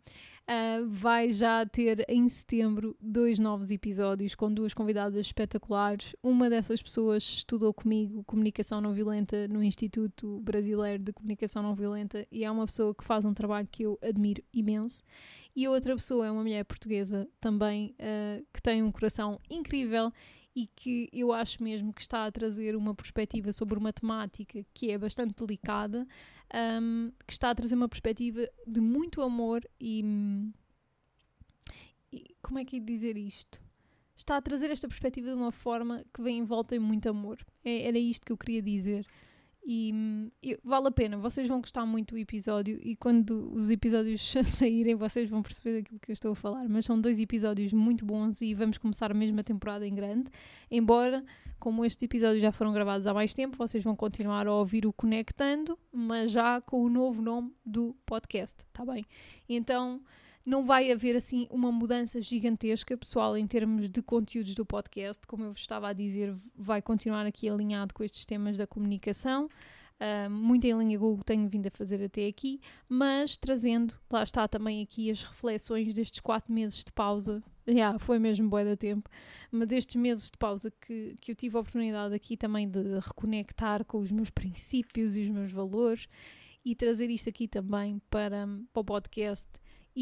Uh, 0.49 0.89
vai 0.89 1.29
já 1.29 1.67
ter 1.67 2.07
em 2.09 2.27
setembro 2.27 2.97
dois 2.99 3.39
novos 3.39 3.71
episódios 3.71 4.35
com 4.35 4.51
duas 4.51 4.73
convidadas 4.73 5.21
espetaculares. 5.21 6.17
Uma 6.23 6.49
dessas 6.49 6.81
pessoas 6.81 7.23
estudou 7.23 7.75
comigo 7.75 8.25
comunicação 8.25 8.81
não 8.81 8.95
violenta 8.95 9.47
no 9.47 9.63
Instituto 9.63 10.41
Brasileiro 10.41 11.03
de 11.03 11.13
Comunicação 11.13 11.63
Não 11.63 11.75
Violenta 11.75 12.27
e 12.33 12.45
é 12.45 12.51
uma 12.51 12.65
pessoa 12.65 12.95
que 12.95 13.05
faz 13.05 13.27
um 13.27 13.35
trabalho 13.35 13.69
que 13.71 13.83
eu 13.83 13.99
admiro 14.03 14.43
imenso. 14.51 15.03
E 15.55 15.67
a 15.67 15.71
outra 15.71 15.95
pessoa 15.95 16.27
é 16.27 16.31
uma 16.31 16.41
mulher 16.41 16.65
portuguesa 16.65 17.29
também 17.39 17.95
uh, 18.01 18.43
que 18.51 18.63
tem 18.63 18.83
um 18.83 18.91
coração 18.91 19.39
incrível 19.51 20.11
e 20.55 20.67
que 20.67 21.09
eu 21.13 21.33
acho 21.33 21.63
mesmo 21.63 21.93
que 21.93 22.01
está 22.01 22.27
a 22.27 22.33
trazer 22.33 22.75
uma 22.75 22.95
perspectiva 22.95 23.53
sobre 23.53 23.79
uma 23.79 23.93
temática 23.93 24.65
que 24.75 24.91
é 24.91 24.99
bastante 24.99 25.35
delicada, 25.35 26.07
um, 26.83 27.13
que 27.27 27.33
está 27.33 27.51
a 27.51 27.55
trazer 27.55 27.75
uma 27.75 27.89
perspectiva 27.89 28.49
de 28.67 28.81
muito 28.81 29.23
amor 29.23 29.63
e, 29.81 30.51
e 32.13 32.35
como 32.43 32.59
é 32.59 32.65
que 32.65 32.77
é 32.77 32.81
dizer 32.81 33.17
isto? 33.17 33.61
Está 34.17 34.37
a 34.37 34.43
trazer 34.43 34.71
esta 34.71 34.89
perspectiva 34.89 35.29
de 35.29 35.37
uma 35.37 35.53
forma 35.53 36.05
que 36.13 36.21
vem 36.21 36.39
em 36.39 36.45
volta 36.45 36.75
em 36.75 36.81
muito 36.81 37.09
amor. 37.09 37.39
É, 37.65 37.87
era 37.87 37.99
isto 37.99 38.27
que 38.27 38.33
eu 38.33 38.37
queria 38.37 38.61
dizer. 38.61 39.07
E, 39.71 39.93
e, 40.43 40.59
vale 40.65 40.89
a 40.89 40.91
pena, 40.91 41.19
vocês 41.19 41.47
vão 41.47 41.61
gostar 41.61 41.85
muito 41.85 42.15
do 42.15 42.19
episódio 42.19 42.81
e 42.83 42.97
quando 42.97 43.53
os 43.53 43.71
episódios 43.71 44.33
saírem 44.43 44.95
vocês 44.95 45.29
vão 45.29 45.43
perceber 45.43 45.81
aquilo 45.81 46.01
que 46.01 46.11
eu 46.11 46.15
estou 46.15 46.33
a 46.33 46.35
falar. 46.35 46.67
Mas 46.71 46.87
são 46.87 46.99
dois 46.99 47.21
episódios 47.21 47.71
muito 47.75 48.03
bons 48.03 48.41
e 48.41 48.55
vamos 48.55 48.79
começar 48.79 49.11
a 49.11 49.15
mesma 49.15 49.45
temporada 49.45 49.87
em 49.87 49.95
grande. 49.95 50.31
Embora, 50.71 51.23
como 51.59 51.85
estes 51.85 52.03
episódios 52.03 52.41
já 52.41 52.51
foram 52.51 52.73
gravados 52.73 53.07
há 53.07 53.13
mais 53.13 53.35
tempo, 53.35 53.59
vocês 53.59 53.85
vão 53.85 53.95
continuar 53.95 54.47
a 54.47 54.55
ouvir 54.55 54.87
o 54.87 54.93
Conectando, 54.93 55.79
mas 55.93 56.31
já 56.31 56.63
com 56.63 56.83
o 56.83 56.89
novo 56.89 57.21
nome 57.21 57.53
do 57.63 57.95
podcast, 58.07 58.57
tá 58.73 58.87
bem? 58.87 59.05
Então 59.47 60.01
não 60.49 60.65
vai 60.65 60.91
haver 60.91 61.15
assim 61.15 61.47
uma 61.51 61.71
mudança 61.71 62.23
gigantesca, 62.23 62.97
pessoal, 62.97 63.37
em 63.37 63.47
termos 63.47 63.87
de 63.87 64.01
conteúdos 64.01 64.55
do 64.55 64.65
podcast. 64.65 65.27
Como 65.27 65.45
eu 65.45 65.53
vos 65.53 65.61
estava 65.61 65.89
a 65.89 65.93
dizer, 65.93 66.35
vai 66.57 66.81
continuar 66.81 67.27
aqui 67.27 67.51
alinhado 67.51 67.93
com 67.93 68.03
estes 68.03 68.25
temas 68.25 68.57
da 68.57 68.67
comunicação. 68.67 69.51
Uh, 70.01 70.31
muito 70.31 70.65
em 70.65 70.79
linha 70.79 70.99
com 70.99 71.13
o 71.13 71.19
que 71.19 71.25
tenho 71.25 71.49
vindo 71.51 71.67
a 71.67 71.71
fazer 71.71 72.03
até 72.03 72.27
aqui, 72.27 72.61
mas 72.89 73.37
trazendo, 73.37 73.93
lá 74.09 74.23
está 74.23 74.49
também 74.49 74.81
aqui 74.81 75.11
as 75.11 75.23
reflexões 75.23 75.93
destes 75.93 76.21
quatro 76.21 76.51
meses 76.51 76.83
de 76.83 76.93
pausa. 76.93 77.43
Yeah, 77.69 77.99
foi 77.99 78.19
mesmo 78.19 78.49
boa 78.49 78.65
da 78.65 78.77
tempo, 78.77 79.11
mas 79.51 79.71
estes 79.71 79.97
meses 79.97 80.31
de 80.31 80.39
pausa 80.39 80.73
que, 80.81 81.15
que 81.21 81.33
eu 81.33 81.37
tive 81.37 81.59
a 81.59 81.61
oportunidade 81.61 82.15
aqui 82.15 82.39
também 82.39 82.67
de 82.67 82.99
reconectar 83.01 83.85
com 83.85 83.99
os 83.99 84.11
meus 84.11 84.31
princípios 84.31 85.15
e 85.15 85.23
os 85.23 85.29
meus 85.29 85.53
valores 85.53 86.09
e 86.65 86.75
trazer 86.75 87.11
isto 87.11 87.29
aqui 87.29 87.47
também 87.47 88.01
para, 88.09 88.49
para 88.73 88.81
o 88.81 88.85
podcast 88.85 89.51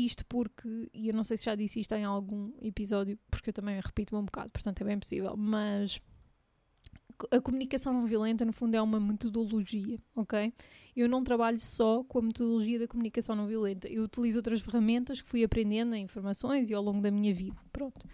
isto 0.05 0.25
porque, 0.27 0.91
e 0.93 1.09
eu 1.09 1.15
não 1.15 1.25
sei 1.25 1.37
se 1.37 1.45
já 1.45 1.55
disse 1.55 1.81
isto 1.81 1.95
em 1.95 2.05
algum 2.05 2.53
episódio, 2.61 3.19
porque 3.31 3.51
eu 3.51 3.55
também 3.55 3.81
repito-me 3.81 4.21
um 4.21 4.25
bocado, 4.25 4.51
portanto 4.51 4.81
é 4.81 4.85
bem 4.85 4.99
possível, 4.99 5.37
mas 5.37 6.01
a 7.31 7.41
comunicação 7.41 7.93
não 7.95 8.05
violenta, 8.05 8.45
no 8.45 8.53
fundo, 8.53 8.75
é 8.75 8.83
uma 8.83 9.01
metodologia, 9.01 9.99
ok? 10.15 10.53
Eu 10.95 11.09
não 11.09 11.25
trabalho 11.25 11.59
só 11.61 12.05
com 12.05 12.19
a 12.19 12.23
metodologia 12.23 12.79
da 12.79 12.87
comunicação 12.87 13.35
não 13.35 13.47
violenta. 13.47 13.89
Eu 13.89 14.03
utilizo 14.05 14.39
outras 14.39 14.61
ferramentas 14.61 15.23
que 15.23 15.29
fui 15.29 15.43
aprendendo 15.43 15.95
em 15.95 16.05
informações 16.05 16.69
e 16.69 16.75
ao 16.75 16.83
longo 16.83 17.01
da 17.01 17.11
minha 17.11 17.33
vida, 17.33 17.57
pronto. 17.73 18.07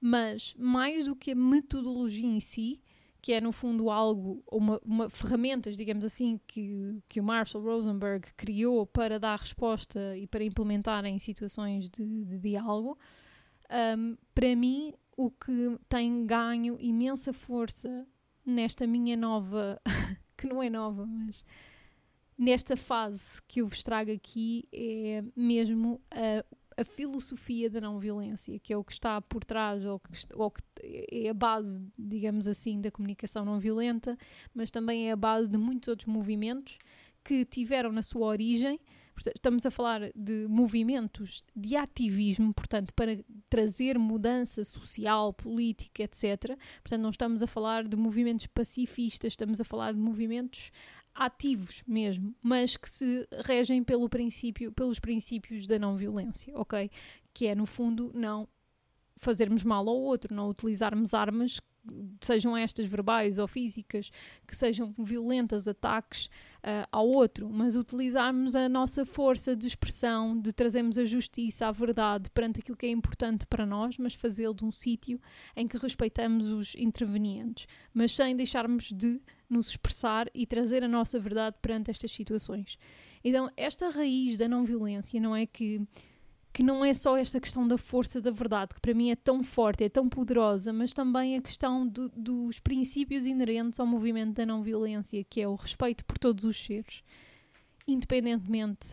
Mas, 0.00 0.54
mais 0.56 1.04
do 1.04 1.16
que 1.16 1.32
a 1.32 1.34
metodologia 1.34 2.26
em 2.26 2.38
si, 2.38 2.80
que 3.20 3.32
é 3.32 3.40
no 3.40 3.52
fundo 3.52 3.90
algo, 3.90 4.42
uma, 4.50 4.80
uma 4.84 5.10
ferramentas, 5.10 5.76
digamos 5.76 6.04
assim, 6.04 6.40
que, 6.46 7.02
que 7.08 7.20
o 7.20 7.24
Marshall 7.24 7.62
Rosenberg 7.62 8.32
criou 8.36 8.86
para 8.86 9.18
dar 9.18 9.38
resposta 9.38 10.16
e 10.16 10.26
para 10.26 10.44
implementar 10.44 11.04
em 11.04 11.18
situações 11.18 11.90
de, 11.90 12.24
de 12.24 12.38
diálogo, 12.38 12.98
um, 13.98 14.16
para 14.34 14.54
mim 14.54 14.94
o 15.16 15.30
que 15.30 15.76
tem 15.88 16.24
ganho 16.24 16.76
imensa 16.78 17.32
força 17.32 18.06
nesta 18.46 18.86
minha 18.86 19.16
nova, 19.16 19.80
que 20.36 20.46
não 20.46 20.62
é 20.62 20.70
nova, 20.70 21.04
mas 21.04 21.44
nesta 22.38 22.76
fase 22.76 23.42
que 23.48 23.60
eu 23.60 23.66
vos 23.66 23.82
trago 23.82 24.12
aqui 24.12 24.68
é 24.72 25.24
mesmo 25.34 26.00
a 26.10 26.44
a 26.78 26.84
filosofia 26.84 27.68
da 27.68 27.80
não 27.80 27.98
violência, 27.98 28.58
que 28.60 28.72
é 28.72 28.76
o 28.76 28.84
que 28.84 28.92
está 28.92 29.20
por 29.20 29.44
trás, 29.44 29.84
ou 29.84 29.98
que, 29.98 30.10
ou 30.34 30.50
que 30.50 30.62
é 31.10 31.28
a 31.28 31.34
base, 31.34 31.80
digamos 31.98 32.46
assim, 32.46 32.80
da 32.80 32.90
comunicação 32.90 33.44
não 33.44 33.58
violenta, 33.58 34.16
mas 34.54 34.70
também 34.70 35.08
é 35.08 35.12
a 35.12 35.16
base 35.16 35.48
de 35.48 35.58
muitos 35.58 35.88
outros 35.88 36.06
movimentos 36.06 36.78
que 37.24 37.44
tiveram 37.44 37.90
na 37.90 38.02
sua 38.02 38.26
origem, 38.26 38.80
Estamos 39.34 39.66
a 39.66 39.70
falar 39.70 40.12
de 40.14 40.46
movimentos 40.48 41.44
de 41.54 41.76
ativismo, 41.76 42.54
portanto, 42.54 42.92
para 42.94 43.18
trazer 43.50 43.98
mudança 43.98 44.62
social, 44.62 45.32
política, 45.32 46.04
etc. 46.04 46.56
Portanto, 46.82 47.02
não 47.02 47.10
estamos 47.10 47.42
a 47.42 47.46
falar 47.46 47.86
de 47.86 47.96
movimentos 47.96 48.46
pacifistas, 48.46 49.32
estamos 49.32 49.60
a 49.60 49.64
falar 49.64 49.92
de 49.92 49.98
movimentos 49.98 50.70
ativos 51.18 51.82
mesmo, 51.86 52.32
mas 52.40 52.76
que 52.76 52.88
se 52.88 53.26
regem 53.44 53.82
pelo 53.82 54.08
princípio, 54.08 54.70
pelos 54.70 55.00
princípios 55.00 55.66
da 55.66 55.78
não 55.78 55.96
violência, 55.96 56.56
ok? 56.56 56.88
Que 57.34 57.48
é, 57.48 57.54
no 57.54 57.66
fundo, 57.66 58.12
não 58.14 58.48
fazermos 59.16 59.64
mal 59.64 59.88
ao 59.88 59.96
outro, 59.96 60.32
não 60.32 60.48
utilizarmos 60.48 61.12
armas 61.12 61.60
sejam 62.20 62.56
estas 62.56 62.86
verbais 62.86 63.38
ou 63.38 63.46
físicas, 63.46 64.10
que 64.46 64.56
sejam 64.56 64.94
violentas, 64.98 65.66
ataques 65.66 66.26
uh, 66.58 66.86
ao 66.90 67.08
outro, 67.08 67.48
mas 67.50 67.76
utilizarmos 67.76 68.54
a 68.54 68.68
nossa 68.68 69.04
força 69.04 69.54
de 69.54 69.66
expressão, 69.66 70.38
de 70.38 70.52
trazermos 70.52 70.98
a 70.98 71.04
justiça, 71.04 71.66
a 71.66 71.72
verdade 71.72 72.30
perante 72.30 72.60
aquilo 72.60 72.76
que 72.76 72.86
é 72.86 72.90
importante 72.90 73.46
para 73.46 73.66
nós, 73.66 73.98
mas 73.98 74.14
fazê-lo 74.14 74.54
de 74.54 74.64
um 74.64 74.72
sítio 74.72 75.20
em 75.56 75.66
que 75.66 75.76
respeitamos 75.76 76.50
os 76.50 76.74
intervenientes, 76.76 77.66
mas 77.92 78.14
sem 78.14 78.36
deixarmos 78.36 78.92
de 78.92 79.20
nos 79.48 79.70
expressar 79.70 80.28
e 80.34 80.46
trazer 80.46 80.84
a 80.84 80.88
nossa 80.88 81.18
verdade 81.18 81.56
perante 81.62 81.90
estas 81.90 82.10
situações. 82.10 82.78
Então, 83.24 83.50
esta 83.56 83.88
raiz 83.88 84.36
da 84.36 84.46
não 84.46 84.64
violência 84.64 85.20
não 85.20 85.34
é 85.34 85.46
que 85.46 85.80
que 86.58 86.62
não 86.64 86.84
é 86.84 86.92
só 86.92 87.16
esta 87.16 87.38
questão 87.38 87.68
da 87.68 87.78
força 87.78 88.20
da 88.20 88.32
verdade, 88.32 88.74
que 88.74 88.80
para 88.80 88.92
mim 88.92 89.12
é 89.12 89.14
tão 89.14 89.44
forte, 89.44 89.84
é 89.84 89.88
tão 89.88 90.08
poderosa, 90.08 90.72
mas 90.72 90.92
também 90.92 91.36
a 91.36 91.40
questão 91.40 91.86
do, 91.86 92.08
dos 92.08 92.58
princípios 92.58 93.26
inerentes 93.26 93.78
ao 93.78 93.86
movimento 93.86 94.34
da 94.34 94.44
não 94.44 94.60
violência, 94.60 95.22
que 95.22 95.40
é 95.40 95.46
o 95.46 95.54
respeito 95.54 96.04
por 96.04 96.18
todos 96.18 96.42
os 96.42 96.60
seres, 96.60 97.04
independentemente 97.86 98.88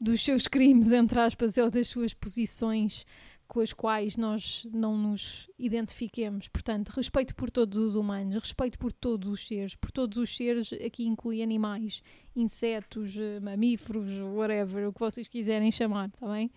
dos 0.00 0.24
seus 0.24 0.48
crimes, 0.48 0.92
entre 0.92 1.20
aspas, 1.20 1.58
ou 1.58 1.70
das 1.70 1.88
suas 1.88 2.14
posições 2.14 3.04
com 3.46 3.60
as 3.60 3.74
quais 3.74 4.16
nós 4.16 4.66
não 4.72 4.96
nos 4.96 5.50
identifiquemos. 5.58 6.48
Portanto, 6.48 6.88
respeito 6.88 7.34
por 7.34 7.50
todos 7.50 7.76
os 7.76 7.94
humanos, 7.96 8.34
respeito 8.34 8.78
por 8.78 8.90
todos 8.90 9.28
os 9.28 9.46
seres. 9.46 9.74
Por 9.74 9.90
todos 9.90 10.16
os 10.16 10.34
seres, 10.34 10.72
aqui 10.72 11.04
inclui 11.04 11.42
animais, 11.42 12.02
insetos, 12.34 13.14
eh, 13.14 13.40
mamíferos, 13.40 14.10
whatever, 14.34 14.88
o 14.88 14.92
que 14.94 15.00
vocês 15.00 15.28
quiserem 15.28 15.70
chamar, 15.70 16.08
está 16.08 16.26
bem? 16.32 16.50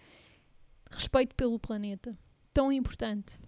Respeito 0.89 1.36
pelo 1.36 1.60
planeta, 1.60 2.17
tão 2.53 2.72
importante. 2.72 3.39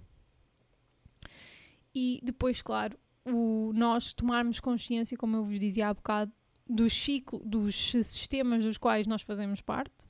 E 1.93 2.19
depois, 2.23 2.61
claro, 2.61 2.97
o, 3.25 3.71
nós 3.73 4.13
tomarmos 4.13 4.59
consciência, 4.59 5.17
como 5.17 5.37
eu 5.37 5.43
vos 5.43 5.59
dizia 5.59 5.89
há 5.89 5.93
bocado, 5.93 6.31
do 6.67 6.89
ciclo, 6.89 7.41
dos 7.43 7.75
sistemas 7.75 8.63
dos 8.63 8.77
quais 8.77 9.07
nós 9.07 9.23
fazemos 9.23 9.59
parte, 9.59 10.07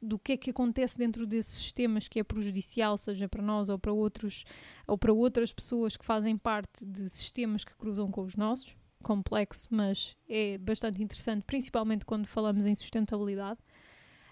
do 0.00 0.18
que 0.18 0.32
é 0.32 0.36
que 0.36 0.50
acontece 0.50 0.96
dentro 0.96 1.26
desses 1.26 1.54
sistemas 1.54 2.06
que 2.06 2.20
é 2.20 2.22
prejudicial, 2.22 2.96
seja 2.96 3.28
para 3.28 3.42
nós 3.42 3.68
ou 3.68 3.78
para 3.78 3.92
outros 3.92 4.44
ou 4.86 4.96
para 4.96 5.12
outras 5.12 5.52
pessoas 5.52 5.96
que 5.96 6.04
fazem 6.04 6.38
parte 6.38 6.84
de 6.84 7.08
sistemas 7.08 7.64
que 7.64 7.74
cruzam 7.74 8.06
com 8.06 8.22
os 8.22 8.36
nossos. 8.36 8.76
Complexo, 9.02 9.68
mas 9.70 10.16
é 10.28 10.58
bastante 10.58 11.02
interessante, 11.02 11.42
principalmente 11.44 12.04
quando 12.04 12.26
falamos 12.26 12.66
em 12.66 12.74
sustentabilidade. 12.74 13.58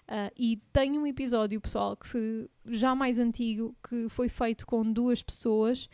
Uh, 0.07 0.31
e 0.37 0.57
tem 0.71 0.99
um 0.99 1.07
episódio, 1.07 1.59
pessoal, 1.59 1.97
que 1.97 2.47
já 2.67 2.93
mais 2.93 3.17
antigo, 3.17 3.75
que 3.87 4.07
foi 4.07 4.29
feito 4.29 4.65
com 4.65 4.83
duas 4.91 5.23
pessoas, 5.23 5.85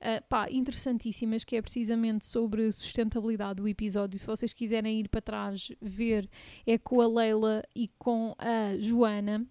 uh, 0.00 0.22
pá, 0.28 0.50
interessantíssimas, 0.50 1.44
que 1.44 1.54
é 1.54 1.62
precisamente 1.62 2.26
sobre 2.26 2.70
sustentabilidade. 2.72 3.62
O 3.62 3.68
episódio, 3.68 4.18
se 4.18 4.26
vocês 4.26 4.52
quiserem 4.52 5.00
ir 5.00 5.08
para 5.08 5.20
trás 5.20 5.70
ver, 5.80 6.28
é 6.66 6.76
com 6.78 7.00
a 7.00 7.06
Leila 7.06 7.62
e 7.74 7.88
com 7.98 8.34
a 8.38 8.76
Joana. 8.78 9.46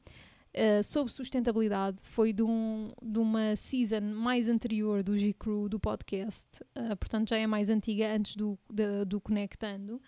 Uh, 0.49 0.83
sobre 0.83 1.13
sustentabilidade 1.13 2.01
foi 2.01 2.33
de, 2.33 2.41
um, 2.41 2.91
de 3.01 3.19
uma 3.19 3.55
season 3.55 4.01
mais 4.01 4.49
anterior 4.49 5.03
do 5.03 5.15
G-Crew, 5.15 5.69
do 5.69 5.79
podcast, 5.79 6.47
uh, 6.75 6.97
portanto 6.97 7.29
já 7.29 7.37
é 7.37 7.45
mais 7.45 7.69
antiga, 7.69 8.11
antes 8.13 8.35
do, 8.35 8.57
de, 8.69 9.05
do 9.05 9.21
Conectando 9.21 10.01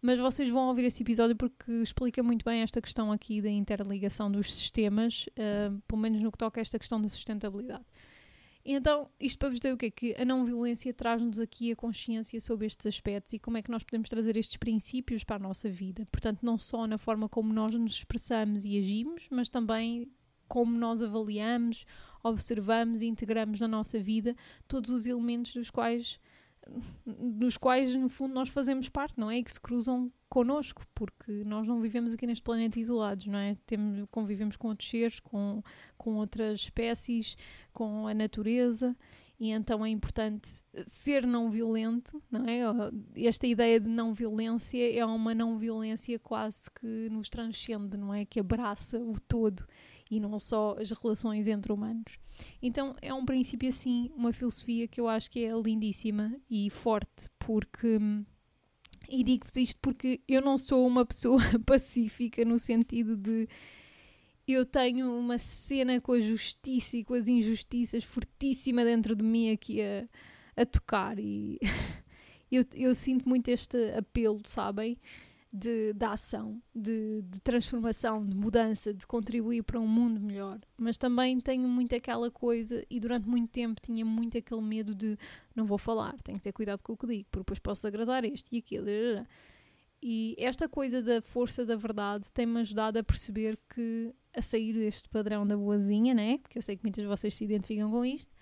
mas 0.00 0.18
vocês 0.18 0.48
vão 0.48 0.68
ouvir 0.68 0.84
esse 0.84 1.02
episódio 1.02 1.36
porque 1.36 1.70
explica 1.82 2.22
muito 2.22 2.44
bem 2.44 2.62
esta 2.62 2.80
questão 2.80 3.10
aqui 3.10 3.42
da 3.42 3.50
interligação 3.50 4.30
dos 4.30 4.54
sistemas, 4.54 5.26
uh, 5.30 5.80
pelo 5.86 6.00
menos 6.00 6.22
no 6.22 6.30
que 6.30 6.38
toca 6.38 6.60
a 6.60 6.62
esta 6.62 6.78
questão 6.78 7.00
da 7.00 7.08
sustentabilidade. 7.08 7.84
Então, 8.64 9.08
isto 9.18 9.38
para 9.38 9.48
vos 9.48 9.58
dizer 9.58 9.72
o 9.72 9.78
quê? 9.78 9.90
Que 9.90 10.14
a 10.20 10.24
não 10.26 10.44
violência 10.44 10.92
traz-nos 10.92 11.40
aqui 11.40 11.72
a 11.72 11.76
consciência 11.76 12.38
sobre 12.38 12.66
estes 12.66 12.86
aspectos 12.86 13.32
e 13.32 13.38
como 13.38 13.56
é 13.56 13.62
que 13.62 13.70
nós 13.70 13.82
podemos 13.82 14.10
trazer 14.10 14.36
estes 14.36 14.58
princípios 14.58 15.24
para 15.24 15.36
a 15.36 15.38
nossa 15.38 15.70
vida. 15.70 16.06
Portanto, 16.12 16.40
não 16.42 16.58
só 16.58 16.86
na 16.86 16.98
forma 16.98 17.28
como 17.28 17.50
nós 17.52 17.74
nos 17.74 17.94
expressamos 17.94 18.66
e 18.66 18.78
agimos, 18.78 19.26
mas 19.30 19.48
também 19.48 20.10
como 20.46 20.76
nós 20.76 21.02
avaliamos, 21.02 21.86
observamos 22.22 23.00
e 23.00 23.06
integramos 23.06 23.60
na 23.60 23.68
nossa 23.68 23.98
vida 23.98 24.36
todos 24.66 24.90
os 24.90 25.06
elementos 25.06 25.54
dos 25.54 25.70
quais 25.70 26.20
dos 27.06 27.56
quais, 27.56 27.94
no 27.94 28.08
fundo, 28.08 28.34
nós 28.34 28.48
fazemos 28.48 28.88
parte, 28.88 29.18
não 29.18 29.30
é? 29.30 29.38
E 29.38 29.44
que 29.44 29.52
se 29.52 29.60
cruzam 29.60 30.12
connosco, 30.28 30.82
porque 30.94 31.44
nós 31.44 31.66
não 31.66 31.80
vivemos 31.80 32.12
aqui 32.12 32.26
neste 32.26 32.42
planeta 32.42 32.78
isolados, 32.78 33.26
não 33.26 33.38
é? 33.38 33.56
Temos, 33.66 34.06
convivemos 34.10 34.56
com 34.56 34.68
outros 34.68 34.88
seres, 34.88 35.20
com, 35.20 35.62
com 35.96 36.16
outras 36.16 36.60
espécies, 36.60 37.36
com 37.72 38.06
a 38.06 38.12
natureza, 38.12 38.94
e 39.40 39.50
então 39.50 39.86
é 39.86 39.88
importante 39.88 40.50
ser 40.86 41.26
não 41.26 41.48
violento, 41.48 42.20
não 42.30 42.44
é? 42.46 42.60
Esta 43.16 43.46
ideia 43.46 43.78
de 43.78 43.88
não 43.88 44.12
violência 44.12 44.98
é 44.98 45.04
uma 45.04 45.34
não 45.34 45.56
violência 45.56 46.18
quase 46.18 46.70
que 46.70 47.08
nos 47.08 47.28
transcende, 47.28 47.96
não 47.96 48.12
é? 48.12 48.24
Que 48.24 48.40
abraça 48.40 48.98
o 48.98 49.14
todo 49.18 49.64
e 50.10 50.20
não 50.20 50.38
só 50.38 50.76
as 50.78 50.90
relações 50.90 51.46
entre 51.46 51.72
humanos. 51.72 52.18
Então 52.62 52.94
é 53.00 53.12
um 53.12 53.24
princípio 53.24 53.68
assim, 53.68 54.10
uma 54.14 54.32
filosofia 54.32 54.88
que 54.88 55.00
eu 55.00 55.08
acho 55.08 55.30
que 55.30 55.44
é 55.44 55.52
lindíssima 55.52 56.34
e 56.50 56.70
forte, 56.70 57.28
porque. 57.38 57.98
E 59.08 59.24
digo-vos 59.24 59.56
isto 59.56 59.78
porque 59.80 60.20
eu 60.28 60.42
não 60.42 60.58
sou 60.58 60.86
uma 60.86 61.04
pessoa 61.04 61.40
pacífica 61.64 62.44
no 62.44 62.58
sentido 62.58 63.16
de 63.16 63.48
eu 64.46 64.64
tenho 64.64 65.12
uma 65.18 65.38
cena 65.38 66.00
com 66.00 66.12
a 66.12 66.20
justiça 66.20 66.96
e 66.96 67.04
com 67.04 67.14
as 67.14 67.28
injustiças 67.28 68.04
fortíssima 68.04 68.84
dentro 68.84 69.14
de 69.14 69.22
mim 69.22 69.50
aqui 69.50 69.80
a, 69.82 70.08
a 70.56 70.66
tocar 70.66 71.18
e 71.18 71.58
eu, 72.50 72.64
eu 72.74 72.94
sinto 72.94 73.28
muito 73.28 73.48
este 73.48 73.92
apelo, 73.92 74.40
sabem? 74.46 74.98
De, 75.52 75.94
de 75.94 76.04
ação, 76.04 76.60
de, 76.74 77.22
de, 77.22 77.40
transformação, 77.40 78.24
de 78.24 78.36
mudança, 78.36 78.92
de 78.92 79.06
contribuir 79.06 79.62
para 79.62 79.80
um 79.80 79.86
mundo 79.86 80.20
melhor. 80.20 80.60
Mas 80.76 80.98
também 80.98 81.40
tenho 81.40 81.66
muito 81.66 81.94
aquela 81.94 82.30
coisa, 82.30 82.84
e 82.90 83.00
durante 83.00 83.26
muito 83.26 83.50
tempo 83.50 83.80
tinha 83.80 84.04
muito 84.04 84.36
aquele 84.36 84.60
medo 84.60 84.94
de 84.94 85.16
não 85.54 85.64
vou 85.64 85.78
falar, 85.78 86.14
tenho 86.22 86.36
que 86.38 86.44
ter 86.44 86.52
cuidado 86.52 86.82
com 86.82 86.92
o 86.92 86.96
que 86.96 87.06
digo, 87.06 87.28
porque 87.30 87.44
depois 87.44 87.58
posso 87.58 87.86
agradar 87.86 88.24
este 88.24 88.48
e 88.52 88.58
aquilo. 88.58 88.86
E 90.00 90.36
esta 90.38 90.68
coisa 90.68 91.02
da 91.02 91.20
força 91.20 91.64
da 91.64 91.74
verdade 91.74 92.30
tem-me 92.32 92.60
ajudado 92.60 92.98
a 92.98 93.02
perceber 93.02 93.58
que 93.74 94.14
a 94.34 94.42
sair 94.42 94.72
deste 94.72 95.08
padrão 95.08 95.46
da 95.46 95.56
boazinha, 95.56 96.14
né? 96.14 96.38
Porque 96.38 96.58
eu 96.58 96.62
sei 96.62 96.76
que 96.76 96.84
muitas 96.84 97.02
de 97.02 97.08
vocês 97.08 97.34
se 97.34 97.44
identificam 97.44 97.90
com 97.90 98.04
isto, 98.04 98.32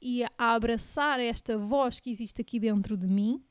e 0.00 0.22
a 0.22 0.30
abraçar 0.38 1.18
esta 1.18 1.58
voz 1.58 1.98
que 1.98 2.10
existe 2.10 2.40
aqui 2.40 2.60
dentro 2.60 2.96
de 2.96 3.06
mim, 3.06 3.42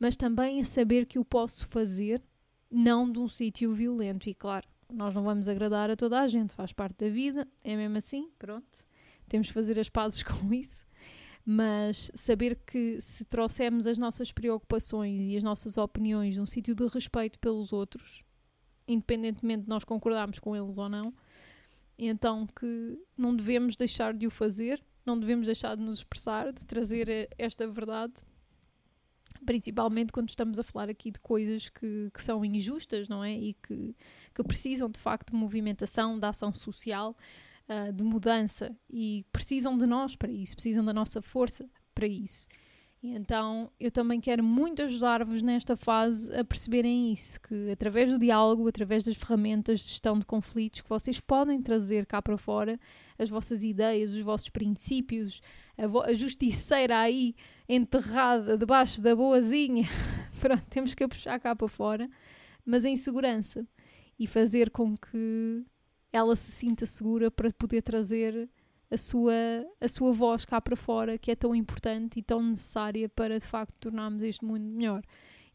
mas 0.00 0.16
também 0.16 0.60
a 0.60 0.64
saber 0.64 1.04
que 1.06 1.18
o 1.18 1.24
posso 1.24 1.66
fazer 1.66 2.22
não 2.70 3.10
de 3.10 3.18
um 3.18 3.28
sítio 3.28 3.72
violento. 3.72 4.28
E 4.28 4.34
claro, 4.34 4.66
nós 4.92 5.14
não 5.14 5.22
vamos 5.22 5.48
agradar 5.48 5.90
a 5.90 5.96
toda 5.96 6.20
a 6.20 6.28
gente, 6.28 6.54
faz 6.54 6.72
parte 6.72 7.04
da 7.04 7.10
vida, 7.10 7.46
é 7.64 7.76
mesmo 7.76 7.96
assim, 7.96 8.30
pronto. 8.38 8.84
Temos 9.28 9.48
de 9.48 9.52
fazer 9.52 9.78
as 9.78 9.88
pazes 9.88 10.22
com 10.24 10.52
isso. 10.52 10.86
Mas 11.44 12.10
saber 12.14 12.58
que 12.66 13.00
se 13.00 13.24
trouxermos 13.24 13.86
as 13.86 13.98
nossas 13.98 14.32
preocupações 14.32 15.30
e 15.30 15.36
as 15.36 15.44
nossas 15.44 15.78
opiniões 15.78 16.34
de 16.34 16.40
um 16.40 16.46
sítio 16.46 16.74
de 16.74 16.86
respeito 16.88 17.38
pelos 17.38 17.72
outros, 17.72 18.24
independentemente 18.88 19.62
de 19.62 19.68
nós 19.68 19.84
concordarmos 19.84 20.40
com 20.40 20.56
eles 20.56 20.76
ou 20.76 20.88
não, 20.88 21.14
então 21.96 22.46
que 22.48 22.98
não 23.16 23.34
devemos 23.34 23.76
deixar 23.76 24.12
de 24.12 24.26
o 24.26 24.30
fazer, 24.30 24.82
não 25.04 25.18
devemos 25.18 25.46
deixar 25.46 25.76
de 25.76 25.82
nos 25.84 25.98
expressar, 25.98 26.52
de 26.52 26.66
trazer 26.66 27.28
esta 27.38 27.66
verdade 27.68 28.14
principalmente 29.46 30.12
quando 30.12 30.28
estamos 30.28 30.58
a 30.58 30.62
falar 30.62 30.90
aqui 30.90 31.10
de 31.10 31.20
coisas 31.20 31.68
que, 31.68 32.10
que 32.12 32.22
são 32.22 32.44
injustas, 32.44 33.08
não 33.08 33.24
é? 33.24 33.32
E 33.32 33.54
que, 33.54 33.96
que 34.34 34.44
precisam 34.44 34.90
de 34.90 34.98
facto 34.98 35.30
de 35.30 35.36
movimentação, 35.36 36.18
de 36.18 36.26
ação 36.26 36.52
social, 36.52 37.16
uh, 37.68 37.92
de 37.92 38.02
mudança 38.04 38.76
e 38.90 39.24
precisam 39.32 39.78
de 39.78 39.86
nós 39.86 40.16
para 40.16 40.30
isso, 40.30 40.54
precisam 40.54 40.84
da 40.84 40.92
nossa 40.92 41.22
força 41.22 41.68
para 41.94 42.06
isso. 42.06 42.46
E 43.02 43.10
então 43.14 43.70
eu 43.78 43.90
também 43.90 44.20
quero 44.20 44.42
muito 44.42 44.82
ajudar-vos 44.82 45.42
nesta 45.42 45.76
fase 45.76 46.34
a 46.34 46.44
perceberem 46.44 47.12
isso, 47.12 47.40
que 47.40 47.70
através 47.70 48.10
do 48.10 48.18
diálogo, 48.18 48.66
através 48.66 49.04
das 49.04 49.16
ferramentas 49.16 49.80
de 49.80 49.88
gestão 49.90 50.18
de 50.18 50.24
conflitos 50.26 50.80
que 50.80 50.88
vocês 50.88 51.20
podem 51.20 51.60
trazer 51.60 52.06
cá 52.06 52.22
para 52.22 52.38
fora, 52.38 52.80
as 53.18 53.28
vossas 53.28 53.62
ideias, 53.62 54.12
os 54.12 54.22
vossos 54.22 54.48
princípios, 54.48 55.40
a, 55.76 55.86
vo 55.86 56.00
a 56.00 56.14
justiceira 56.14 56.98
aí 56.98 57.34
enterrada 57.68 58.56
debaixo 58.56 59.00
da 59.02 59.14
boazinha, 59.14 59.84
pronto, 60.40 60.64
temos 60.70 60.94
que 60.94 61.04
a 61.04 61.08
puxar 61.08 61.38
cá 61.38 61.54
para 61.54 61.68
fora, 61.68 62.10
mas 62.64 62.84
em 62.84 62.96
segurança. 62.96 63.66
e 64.18 64.26
fazer 64.26 64.70
com 64.70 64.96
que 64.96 65.64
ela 66.12 66.34
se 66.34 66.50
sinta 66.50 66.86
segura 66.86 67.30
para 67.30 67.52
poder 67.52 67.82
trazer 67.82 68.48
a 68.90 68.96
sua, 68.96 69.32
a 69.80 69.88
sua 69.88 70.12
voz 70.12 70.44
cá 70.44 70.60
para 70.60 70.76
fora, 70.76 71.18
que 71.18 71.30
é 71.30 71.36
tão 71.36 71.54
importante 71.54 72.18
e 72.18 72.22
tão 72.22 72.42
necessária 72.42 73.08
para 73.08 73.38
de 73.38 73.46
facto 73.46 73.74
tornarmos 73.80 74.22
este 74.22 74.44
mundo 74.44 74.64
melhor. 74.64 75.02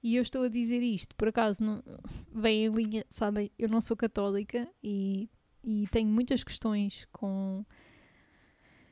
E 0.03 0.15
eu 0.15 0.21
estou 0.21 0.43
a 0.43 0.49
dizer 0.49 0.81
isto, 0.81 1.15
por 1.15 1.27
acaso 1.27 1.63
não, 1.63 1.83
vem 2.33 2.65
em 2.65 2.69
linha, 2.69 3.05
sabem, 3.09 3.51
eu 3.57 3.69
não 3.69 3.79
sou 3.79 3.95
católica 3.95 4.67
e, 4.83 5.29
e 5.63 5.87
tenho 5.91 6.09
muitas 6.09 6.43
questões 6.43 7.07
com. 7.11 7.63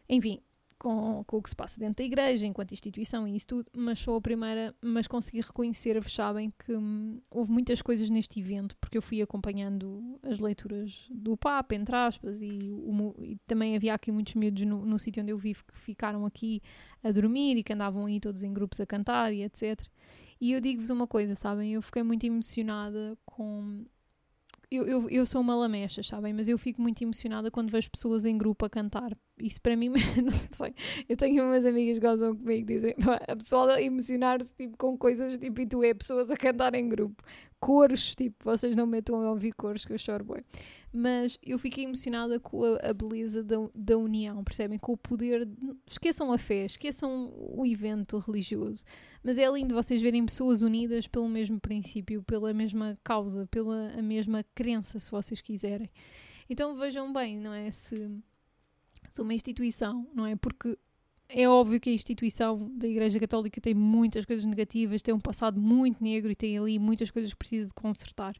Enfim, 0.07 0.39
com, 0.79 1.23
com 1.25 1.37
o 1.37 1.41
que 1.41 1.49
se 1.49 1.55
passa 1.55 1.77
dentro 1.77 1.97
da 1.97 2.03
igreja, 2.03 2.45
enquanto 2.45 2.71
instituição 2.71 3.27
e 3.27 3.35
isso 3.35 3.47
tudo, 3.47 3.69
mas 3.75 3.99
sou 3.99 4.15
a 4.15 4.21
primeira, 4.21 4.73
mas 4.81 5.05
consegui 5.05 5.41
reconhecer-vos, 5.41 6.13
sabem, 6.13 6.51
que 6.65 6.73
hum, 6.73 7.21
houve 7.29 7.51
muitas 7.51 7.81
coisas 7.81 8.09
neste 8.09 8.39
evento, 8.39 8.75
porque 8.77 8.97
eu 8.97 9.01
fui 9.01 9.21
acompanhando 9.21 10.17
as 10.23 10.39
leituras 10.39 11.05
do 11.11 11.35
Papa, 11.35 11.75
entre 11.75 11.95
aspas, 11.95 12.41
e, 12.41 12.71
o, 12.71 13.13
e 13.19 13.37
também 13.45 13.75
havia 13.75 13.93
aqui 13.93 14.11
muitos 14.11 14.33
miúdos 14.33 14.63
no, 14.65 14.85
no 14.85 14.97
sítio 14.97 15.21
onde 15.21 15.31
eu 15.31 15.37
vivo 15.37 15.63
que 15.65 15.77
ficaram 15.77 16.25
aqui 16.25 16.61
a 17.03 17.11
dormir 17.11 17.57
e 17.57 17.63
que 17.63 17.73
andavam 17.73 18.05
aí 18.05 18.19
todos 18.19 18.41
em 18.41 18.53
grupos 18.53 18.79
a 18.79 18.85
cantar 18.85 19.33
e 19.33 19.43
etc. 19.43 19.85
E 20.39 20.53
eu 20.53 20.61
digo-vos 20.61 20.89
uma 20.89 21.05
coisa, 21.05 21.35
sabem, 21.35 21.73
eu 21.73 21.81
fiquei 21.81 22.01
muito 22.01 22.25
emocionada 22.25 23.17
com 23.25 23.85
eu, 24.71 24.85
eu, 24.85 25.09
eu 25.09 25.25
sou 25.25 25.41
uma 25.41 25.55
lamecha, 25.55 26.03
sabem? 26.03 26.31
Mas 26.31 26.47
eu 26.47 26.57
fico 26.57 26.81
muito 26.81 27.01
emocionada 27.01 27.49
quando 27.49 27.71
vejo 27.71 27.89
pessoas 27.89 28.23
em 28.23 28.37
grupo 28.37 28.65
a 28.65 28.69
cantar. 28.69 29.17
Isso 29.39 29.61
para 29.61 29.75
mim, 29.75 29.89
não 30.23 30.31
sei. 30.51 30.73
Eu 31.07 31.15
tenho 31.15 31.43
umas 31.43 31.65
amigas 31.65 31.99
que 31.99 32.05
gozam 32.05 32.35
comigo 32.35 32.67
dizem 32.67 32.95
a 33.27 33.35
pessoa 33.35 33.75
a 33.75 33.81
emocionar-se 33.81 34.53
tipo, 34.53 34.77
com 34.77 34.97
coisas 34.97 35.37
tipo, 35.37 35.61
e 35.61 35.65
tu 35.65 35.83
é 35.83 35.93
pessoas 35.93 36.29
a 36.29 36.37
cantar 36.37 36.75
em 36.75 36.87
grupo. 36.87 37.23
Coros, 37.59 38.15
tipo, 38.15 38.37
vocês 38.43 38.75
não 38.75 38.85
metam 38.85 39.21
a 39.21 39.31
ouvir 39.31 39.51
coros 39.51 39.85
que 39.85 39.91
eu 39.91 39.97
choro 39.97 40.23
bem 40.23 40.43
mas 40.91 41.37
eu 41.43 41.59
fiquei 41.59 41.83
emocionada 41.83 42.39
com 42.39 42.63
a, 42.63 42.89
a 42.89 42.93
beleza 42.93 43.43
da, 43.43 43.55
da, 43.75 43.97
união, 43.97 44.43
percebem? 44.43 44.79
Com 44.79 44.93
o 44.93 44.97
poder. 44.97 45.45
De, 45.45 45.55
esqueçam 45.87 46.33
a 46.33 46.37
fé, 46.37 46.65
esqueçam 46.65 47.31
o 47.35 47.65
evento 47.65 48.17
religioso, 48.17 48.83
mas 49.23 49.37
é 49.37 49.47
lindo 49.49 49.75
vocês 49.75 50.01
verem 50.01 50.25
pessoas 50.25 50.61
unidas 50.61 51.07
pelo 51.07 51.29
mesmo 51.29 51.59
princípio, 51.59 52.23
pela 52.23 52.53
mesma 52.53 52.97
causa, 53.03 53.47
pela 53.47 53.91
a 53.97 54.01
mesma 54.01 54.43
crença, 54.55 54.99
se 54.99 55.11
vocês 55.11 55.41
quiserem. 55.41 55.89
Então 56.49 56.75
vejam 56.75 57.13
bem, 57.13 57.37
não 57.37 57.53
é? 57.53 57.69
Se, 57.69 58.09
se 59.09 59.21
uma 59.21 59.33
instituição, 59.33 60.07
não 60.13 60.25
é? 60.25 60.35
Porque 60.35 60.77
é 61.27 61.47
óbvio 61.47 61.79
que 61.79 61.89
a 61.89 61.93
instituição 61.93 62.71
da 62.75 62.87
Igreja 62.87 63.19
Católica 63.19 63.59
tem 63.59 63.73
muitas 63.73 64.25
coisas 64.25 64.45
negativas, 64.45 65.01
tem 65.01 65.13
um 65.13 65.19
passado 65.19 65.59
muito 65.59 66.03
negro 66.03 66.31
e 66.31 66.35
tem 66.35 66.57
ali 66.57 66.79
muitas 66.79 67.11
coisas 67.11 67.31
que 67.31 67.37
precisa 67.37 67.67
de 67.67 67.73
consertar. 67.73 68.35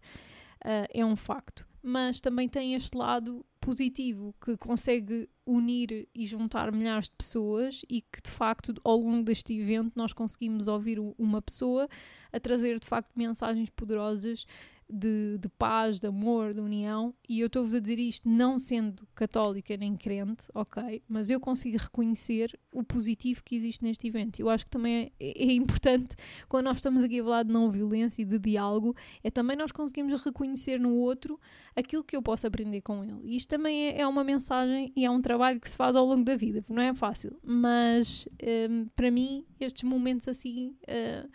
Uh, 0.64 0.88
é 0.94 1.06
um 1.06 1.16
facto 1.16 1.68
mas 1.82 2.20
também 2.20 2.48
tem 2.48 2.76
este 2.76 2.96
lado 2.98 3.46
positivo 3.60 4.34
que 4.44 4.58
consegue 4.58 5.30
unir 5.46 6.08
e 6.14 6.26
juntar 6.26 6.72
milhares 6.72 7.06
de 7.06 7.16
pessoas 7.16 7.82
e 7.90 8.02
que 8.02 8.22
de 8.24 8.30
facto 8.30 8.74
ao 8.84 8.98
longo 8.98 9.24
deste 9.24 9.58
evento 9.58 9.94
nós 9.96 10.14
conseguimos 10.14 10.68
ouvir 10.68 11.00
uma 11.18 11.42
pessoa 11.42 11.88
a 12.32 12.40
trazer 12.40 12.80
de 12.80 12.88
facto 12.88 13.12
mensagens 13.16 13.70
poderosas 13.70 14.46
de, 14.90 15.38
de 15.38 15.48
paz, 15.50 16.00
de 16.00 16.08
amor, 16.08 16.54
de 16.54 16.60
união, 16.60 17.14
e 17.28 17.40
eu 17.40 17.48
estou-vos 17.48 17.76
a 17.76 17.80
dizer 17.80 18.00
isto 18.00 18.28
não 18.28 18.58
sendo 18.58 19.08
católica 19.14 19.78
nem 19.78 19.96
crente, 19.96 20.46
ok, 20.54 21.04
mas 21.08 21.30
eu 21.30 21.40
consigo 21.40 21.78
reconhecer 21.78 22.58
o 22.74 22.84
positivo 22.84 23.44
que 23.44 23.56
existe 23.56 23.84
neste 23.84 24.08
evento. 24.08 24.40
Eu 24.40 24.50
acho 24.50 24.66
que 24.66 24.72
também 24.72 25.12
é, 25.20 25.44
é 25.44 25.54
importante, 25.54 26.16
quando 26.48 26.66
nós 26.66 26.78
estamos 26.78 27.04
aqui 27.04 27.20
a 27.20 27.24
falar 27.24 27.44
de 27.44 27.54
não 27.54 27.70
violência 27.70 28.22
e 28.24 28.26
de 28.26 28.40
diálogo, 28.40 28.96
é 29.24 29.30
também 29.30 29.56
nós 29.56 29.72
conseguimos 29.72 30.20
reconhecer 30.24 30.80
no 30.80 30.96
outro 30.96 31.40
aquilo 31.76 32.04
que 32.04 32.16
eu 32.16 32.22
posso 32.22 32.48
aprender 32.48 32.82
com 32.82 33.04
ele. 33.04 33.20
E 33.24 33.36
isto 33.36 33.50
também 33.50 33.88
é, 33.88 34.02
é 34.02 34.08
uma 34.08 34.24
mensagem 34.24 34.92
e 34.96 35.06
é 35.06 35.12
um 35.12 35.22
trabalho 35.22 35.60
que 35.60 35.70
se 35.70 35.78
faz 35.78 35.96
ao 35.96 36.06
longo 36.06 36.24
da 36.24 36.36
vida, 36.36 36.66
não 36.68 36.82
é 36.82 36.94
fácil, 36.96 37.38
mas 37.44 38.28
um, 38.70 38.88
para 38.96 39.12
mim, 39.12 39.46
estes 39.60 39.84
momentos 39.84 40.28
assim, 40.28 40.76
uh, 40.84 41.30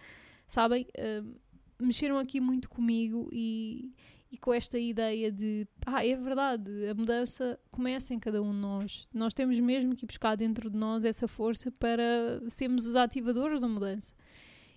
sabem. 0.46 0.86
Uh, 0.98 1.43
mexeram 1.78 2.18
aqui 2.18 2.40
muito 2.40 2.68
comigo 2.68 3.28
e, 3.32 3.92
e 4.30 4.38
com 4.38 4.52
esta 4.52 4.78
ideia 4.78 5.30
de 5.30 5.66
ah, 5.86 6.04
é 6.06 6.16
verdade, 6.16 6.88
a 6.88 6.94
mudança 6.94 7.58
começa 7.70 8.14
em 8.14 8.18
cada 8.18 8.42
um 8.42 8.52
de 8.52 8.58
nós. 8.58 9.08
Nós 9.12 9.34
temos 9.34 9.58
mesmo 9.60 9.94
que 9.94 10.06
buscar 10.06 10.36
dentro 10.36 10.70
de 10.70 10.76
nós 10.76 11.04
essa 11.04 11.28
força 11.28 11.70
para 11.70 12.42
sermos 12.48 12.86
os 12.86 12.96
ativadores 12.96 13.60
da 13.60 13.68
mudança 13.68 14.14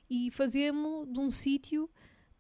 e 0.09 0.31
fazemos 0.31 1.11
de 1.11 1.19
um 1.19 1.29
sítio 1.29 1.89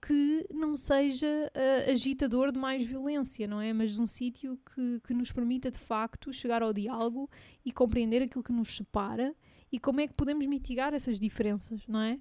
que 0.01 0.45
não 0.53 0.75
seja 0.75 1.27
uh, 1.27 1.91
agitador 1.91 2.51
de 2.51 2.59
mais 2.59 2.83
violência, 2.85 3.47
não 3.47 3.59
é? 3.59 3.73
Mas 3.73 3.93
de 3.95 4.01
um 4.01 4.07
sítio 4.07 4.59
que, 4.73 4.99
que 5.05 5.13
nos 5.13 5.31
permita 5.31 5.71
de 5.71 5.79
facto 5.79 6.31
chegar 6.31 6.61
ao 6.61 6.71
diálogo 6.71 7.29
e 7.65 7.71
compreender 7.71 8.21
aquilo 8.21 8.43
que 8.43 8.51
nos 8.51 8.75
separa 8.75 9.35
e 9.71 9.79
como 9.79 9.99
é 9.99 10.07
que 10.07 10.13
podemos 10.13 10.45
mitigar 10.45 10.93
essas 10.93 11.19
diferenças, 11.19 11.81
não 11.87 12.01
é? 12.01 12.19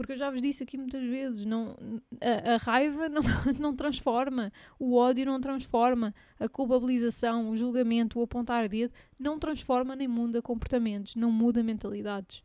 Porque 0.00 0.12
eu 0.14 0.16
já 0.16 0.30
vos 0.30 0.40
disse 0.40 0.62
aqui 0.62 0.78
muitas 0.78 1.02
vezes, 1.02 1.44
não, 1.44 1.76
a, 2.22 2.54
a 2.54 2.56
raiva 2.56 3.06
não, 3.06 3.20
não 3.60 3.76
transforma, 3.76 4.50
o 4.78 4.96
ódio 4.96 5.26
não 5.26 5.38
transforma, 5.38 6.14
a 6.38 6.48
culpabilização, 6.48 7.50
o 7.50 7.54
julgamento, 7.54 8.18
o 8.18 8.22
apontar 8.22 8.66
dedo 8.66 8.94
não 9.18 9.38
transforma 9.38 9.94
nem 9.94 10.08
muda 10.08 10.40
comportamentos, 10.40 11.14
não 11.16 11.30
muda 11.30 11.62
mentalidades. 11.62 12.42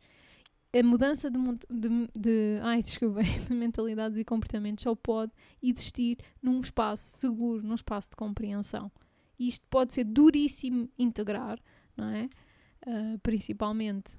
A 0.70 0.82
mudança 0.82 1.30
de, 1.30 1.38
de, 1.70 1.88
de, 2.14 2.60
ai, 2.62 2.82
desculpa, 2.84 3.22
de 3.22 3.54
mentalidades 3.54 4.18
e 4.18 4.24
comportamentos 4.24 4.82
só 4.82 4.94
pode 4.94 5.32
existir 5.62 6.18
num 6.42 6.60
espaço 6.60 7.16
seguro, 7.16 7.62
num 7.62 7.74
espaço 7.74 8.10
de 8.10 8.16
compreensão. 8.16 8.92
E 9.38 9.48
isto 9.48 9.64
pode 9.70 9.94
ser 9.94 10.04
duríssimo 10.04 10.90
integrar, 10.98 11.58
não 11.96 12.10
é? 12.10 12.28
Uh, 12.86 13.18
principalmente 13.22 14.10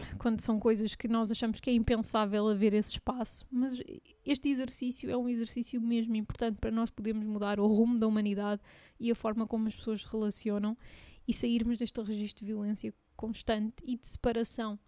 quando 0.18 0.40
são 0.40 0.58
coisas 0.58 0.94
que 0.94 1.08
nós 1.08 1.30
achamos 1.30 1.60
que 1.60 1.70
é 1.70 1.72
impensável 1.72 2.48
haver 2.48 2.74
esse 2.74 2.92
espaço. 2.92 3.46
Mas 3.50 3.78
este 4.24 4.48
exercício 4.48 5.10
é 5.10 5.16
um 5.16 5.28
exercício 5.28 5.80
mesmo 5.80 6.14
importante 6.16 6.58
para 6.58 6.70
nós 6.70 6.90
podermos 6.90 7.26
mudar 7.26 7.60
o 7.60 7.66
rumo 7.66 7.98
da 7.98 8.06
humanidade 8.06 8.62
e 8.98 9.10
a 9.10 9.14
forma 9.14 9.46
como 9.46 9.68
as 9.68 9.76
pessoas 9.76 10.02
se 10.02 10.08
relacionam 10.10 10.76
e 11.26 11.32
sairmos 11.32 11.78
deste 11.78 12.00
registro 12.00 12.44
de 12.44 12.52
violência 12.52 12.92
constante 13.16 13.76
e 13.84 13.96
de 13.96 14.08
separação. 14.08 14.78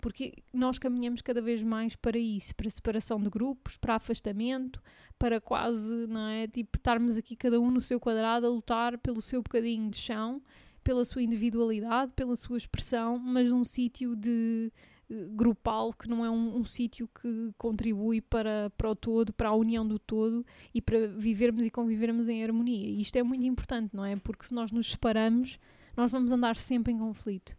Porque 0.00 0.32
nós 0.52 0.78
caminhamos 0.78 1.20
cada 1.20 1.42
vez 1.42 1.62
mais 1.62 1.94
para 1.94 2.18
isso, 2.18 2.56
para 2.56 2.70
separação 2.70 3.20
de 3.20 3.28
grupos, 3.28 3.76
para 3.76 3.96
afastamento, 3.96 4.82
para 5.18 5.40
quase, 5.40 6.06
não 6.06 6.26
é? 6.28 6.46
Tipo, 6.46 6.78
estarmos 6.78 7.18
aqui 7.18 7.36
cada 7.36 7.60
um 7.60 7.70
no 7.70 7.80
seu 7.80 8.00
quadrado 8.00 8.46
a 8.46 8.50
lutar 8.50 8.96
pelo 8.96 9.20
seu 9.20 9.42
bocadinho 9.42 9.90
de 9.90 9.98
chão 9.98 10.42
pela 10.90 11.04
sua 11.04 11.22
individualidade, 11.22 12.12
pela 12.14 12.34
sua 12.34 12.56
expressão, 12.58 13.16
mas 13.16 13.48
num 13.48 13.62
sítio 13.62 14.16
de 14.16 14.72
uh, 15.08 15.30
grupal 15.36 15.92
que 15.92 16.08
não 16.08 16.24
é 16.24 16.28
um, 16.28 16.56
um 16.56 16.64
sítio 16.64 17.08
que 17.14 17.52
contribui 17.56 18.20
para, 18.20 18.72
para 18.76 18.90
o 18.90 18.96
todo, 18.96 19.32
para 19.32 19.50
a 19.50 19.54
união 19.54 19.86
do 19.86 20.00
todo 20.00 20.44
e 20.74 20.82
para 20.82 21.06
vivermos 21.06 21.64
e 21.64 21.70
convivermos 21.70 22.26
em 22.26 22.42
harmonia. 22.42 22.88
E 22.88 23.00
isto 23.00 23.14
é 23.14 23.22
muito 23.22 23.46
importante, 23.46 23.94
não 23.94 24.04
é? 24.04 24.16
Porque 24.16 24.44
se 24.44 24.52
nós 24.52 24.72
nos 24.72 24.90
separamos, 24.90 25.60
nós 25.96 26.10
vamos 26.10 26.32
andar 26.32 26.56
sempre 26.56 26.92
em 26.92 26.98
conflito. 26.98 27.56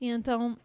E 0.00 0.06
então 0.10 0.56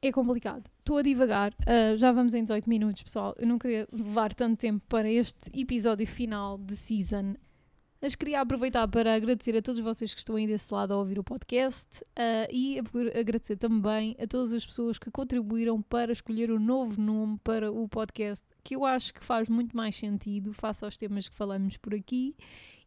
é 0.00 0.12
complicado. 0.12 0.70
Estou 0.78 0.98
a 0.98 1.02
divagar, 1.02 1.52
uh, 1.62 1.96
já 1.96 2.12
vamos 2.12 2.34
em 2.34 2.42
18 2.42 2.70
minutos, 2.70 3.02
pessoal. 3.02 3.34
Eu 3.36 3.48
não 3.48 3.58
queria 3.58 3.88
levar 3.90 4.32
tanto 4.32 4.60
tempo 4.60 4.80
para 4.88 5.10
este 5.10 5.50
episódio 5.60 6.06
final 6.06 6.56
de 6.56 6.76
season. 6.76 7.34
Mas 8.02 8.16
queria 8.16 8.40
aproveitar 8.40 8.88
para 8.88 9.14
agradecer 9.14 9.56
a 9.56 9.62
todos 9.62 9.80
vocês 9.80 10.12
que 10.12 10.18
estão 10.18 10.34
aí 10.34 10.44
desse 10.44 10.74
lado 10.74 10.92
a 10.92 10.96
ouvir 10.96 11.20
o 11.20 11.22
podcast 11.22 12.02
uh, 12.02 12.50
e 12.50 12.80
agradecer 13.16 13.54
também 13.54 14.16
a 14.20 14.26
todas 14.26 14.52
as 14.52 14.66
pessoas 14.66 14.98
que 14.98 15.08
contribuíram 15.08 15.80
para 15.80 16.12
escolher 16.12 16.50
o 16.50 16.56
um 16.56 16.58
novo 16.58 17.00
nome 17.00 17.38
para 17.44 17.70
o 17.70 17.88
podcast, 17.88 18.44
que 18.64 18.74
eu 18.74 18.84
acho 18.84 19.14
que 19.14 19.24
faz 19.24 19.48
muito 19.48 19.76
mais 19.76 19.94
sentido 19.94 20.52
face 20.52 20.84
aos 20.84 20.96
temas 20.96 21.28
que 21.28 21.36
falamos 21.36 21.76
por 21.76 21.94
aqui 21.94 22.34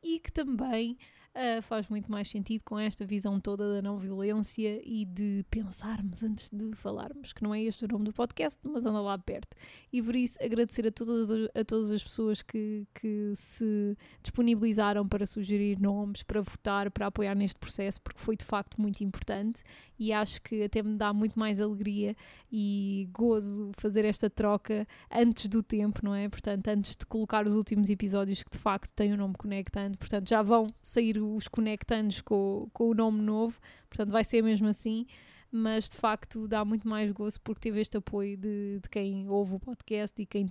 e 0.04 0.20
que 0.20 0.34
também 0.34 0.98
uh, 1.36 1.62
faz 1.62 1.88
muito 1.88 2.12
mais 2.12 2.30
sentido 2.30 2.62
com 2.64 2.80
esta 2.80 3.06
visão 3.06 3.40
toda 3.40 3.76
da 3.76 3.82
não 3.82 3.98
violência 3.98 4.82
e 4.84 5.06
de 5.06 5.46
pensarmos 5.50 6.24
antes 6.24 6.50
de 6.50 6.74
falarmos, 6.76 7.34
que 7.34 7.44
não 7.44 7.54
é 7.54 7.62
este 7.62 7.86
o 7.86 7.88
nome 7.88 8.06
do 8.06 8.14
podcast, 8.14 8.60
mas 8.64 8.86
anda 8.86 9.02
lá 9.02 9.18
perto. 9.18 9.56
E 9.92 10.02
por 10.02 10.16
isso 10.16 10.38
agradecer 10.42 10.88
a 10.88 10.92
todas, 10.92 11.50
a 11.54 11.64
todas 11.64 11.92
as 11.92 12.04
pessoas 12.04 12.42
que, 12.42 12.88
que 12.94 13.34
se 13.36 13.98
disponibilizaram 14.24 15.08
para 15.08 15.26
sugerir 15.26 15.80
nomes, 15.80 16.24
para 16.24 16.42
votar, 16.42 16.90
para 16.90 17.08
apoiar 17.08 17.36
neste 17.36 17.60
processo, 17.60 18.02
porque 18.02 18.20
foi 18.20 18.36
de 18.36 18.46
facto 18.46 18.80
muito 18.80 19.04
importante 19.04 19.62
e 19.98 20.12
acho 20.12 20.42
que 20.42 20.64
até 20.64 20.82
me 20.84 20.98
dá 20.98 21.14
muito 21.14 21.40
mais 21.40 21.60
alegria 21.60 22.16
e 22.52 23.10
gozo 23.12 23.72
fazer 23.78 24.06
esta 24.06 24.30
troca 24.30 24.88
antes 25.12 25.48
do 25.48 25.64
tempo, 25.64 26.02
não 26.04 26.14
é? 26.14 26.28
Portanto, 26.30 26.68
antes 26.68 26.96
de 26.96 27.06
colocar 27.06 27.48
os 27.48 27.56
últimos 27.56 27.90
episódios 27.90 28.44
que 28.44 28.52
de 28.52 28.58
facto 28.58 28.92
têm 28.94 29.14
o 29.14 29.18
nome 29.18 29.36
Conectando, 29.38 29.98
portanto, 29.98 30.30
já 30.30 30.42
vão 30.42 30.68
sair 30.82 31.18
os 31.22 31.48
conectantes 31.48 32.22
com, 32.22 32.70
com 32.74 32.90
o 32.90 32.94
nome 32.94 33.22
novo, 33.22 33.60
portanto, 33.90 34.12
vai 34.12 34.24
ser 34.24 34.42
mesmo 34.42 34.68
assim. 34.68 35.06
Mas 35.52 35.90
de 35.90 35.98
facto 35.98 36.48
dá 36.48 36.66
muito 36.66 36.88
mais 36.88 37.12
gozo 37.12 37.40
porque 37.42 37.62
teve 37.62 37.80
este 37.80 37.98
apoio 37.98 38.38
de, 38.38 38.80
de 38.82 38.90
quem 38.90 39.30
ouve 39.30 39.56
o 39.56 39.60
podcast 39.60 40.22
e 40.22 40.26
quem, 40.26 40.48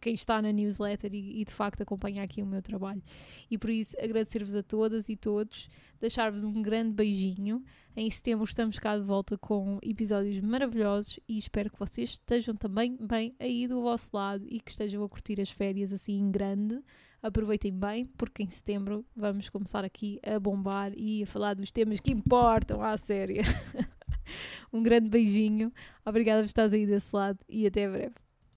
quem 0.00 0.14
está 0.14 0.40
na 0.40 0.52
newsletter 0.52 1.12
e, 1.12 1.40
e, 1.40 1.44
de 1.44 1.52
facto 1.52 1.82
acompanha 1.82 2.22
aqui 2.22 2.42
o 2.42 2.46
meu 2.46 2.62
trabalho. 2.62 3.02
E 3.50 3.58
por 3.58 3.70
isso 3.70 3.96
agradecer-vos 4.00 4.54
a 4.54 4.62
todas 4.62 5.08
e 5.08 5.16
todos, 5.16 5.68
deixar-vos 6.00 6.44
um 6.44 6.62
grande 6.62 6.92
beijinho. 6.92 7.64
Em 7.96 8.10
setembro 8.10 8.44
estamos 8.44 8.78
cá 8.78 8.96
de 8.96 9.04
volta 9.04 9.38
com 9.38 9.78
episódios 9.82 10.40
maravilhosos 10.40 11.20
e 11.28 11.38
espero 11.38 11.70
que 11.70 11.78
vocês 11.78 12.10
estejam 12.10 12.54
também 12.54 12.96
bem 13.00 13.34
aí 13.38 13.66
do 13.66 13.82
vosso 13.82 14.10
lado 14.12 14.44
e 14.48 14.60
que 14.60 14.70
estejam 14.70 15.02
a 15.02 15.08
curtir 15.08 15.40
as 15.40 15.50
férias 15.50 15.92
assim 15.92 16.18
em 16.18 16.30
grande. 16.30 16.80
Aproveitem 17.22 17.72
bem, 17.72 18.04
porque 18.18 18.42
em 18.42 18.50
setembro 18.50 19.02
vamos 19.16 19.48
começar 19.48 19.82
aqui 19.82 20.20
a 20.22 20.38
bombar 20.38 20.92
e 20.94 21.22
a 21.22 21.26
falar 21.26 21.54
dos 21.54 21.72
temas 21.72 21.98
que 21.98 22.10
importam 22.10 22.82
à 22.82 22.96
série. 22.96 23.40
um 24.72 24.82
grande 24.82 25.08
beijinho, 25.08 25.72
obrigada 26.04 26.40
por 26.40 26.46
estares 26.46 26.72
aí 26.72 26.86
desse 26.86 27.14
lado 27.14 27.38
e 27.48 27.66
até 27.66 27.88
breve. 27.88 28.23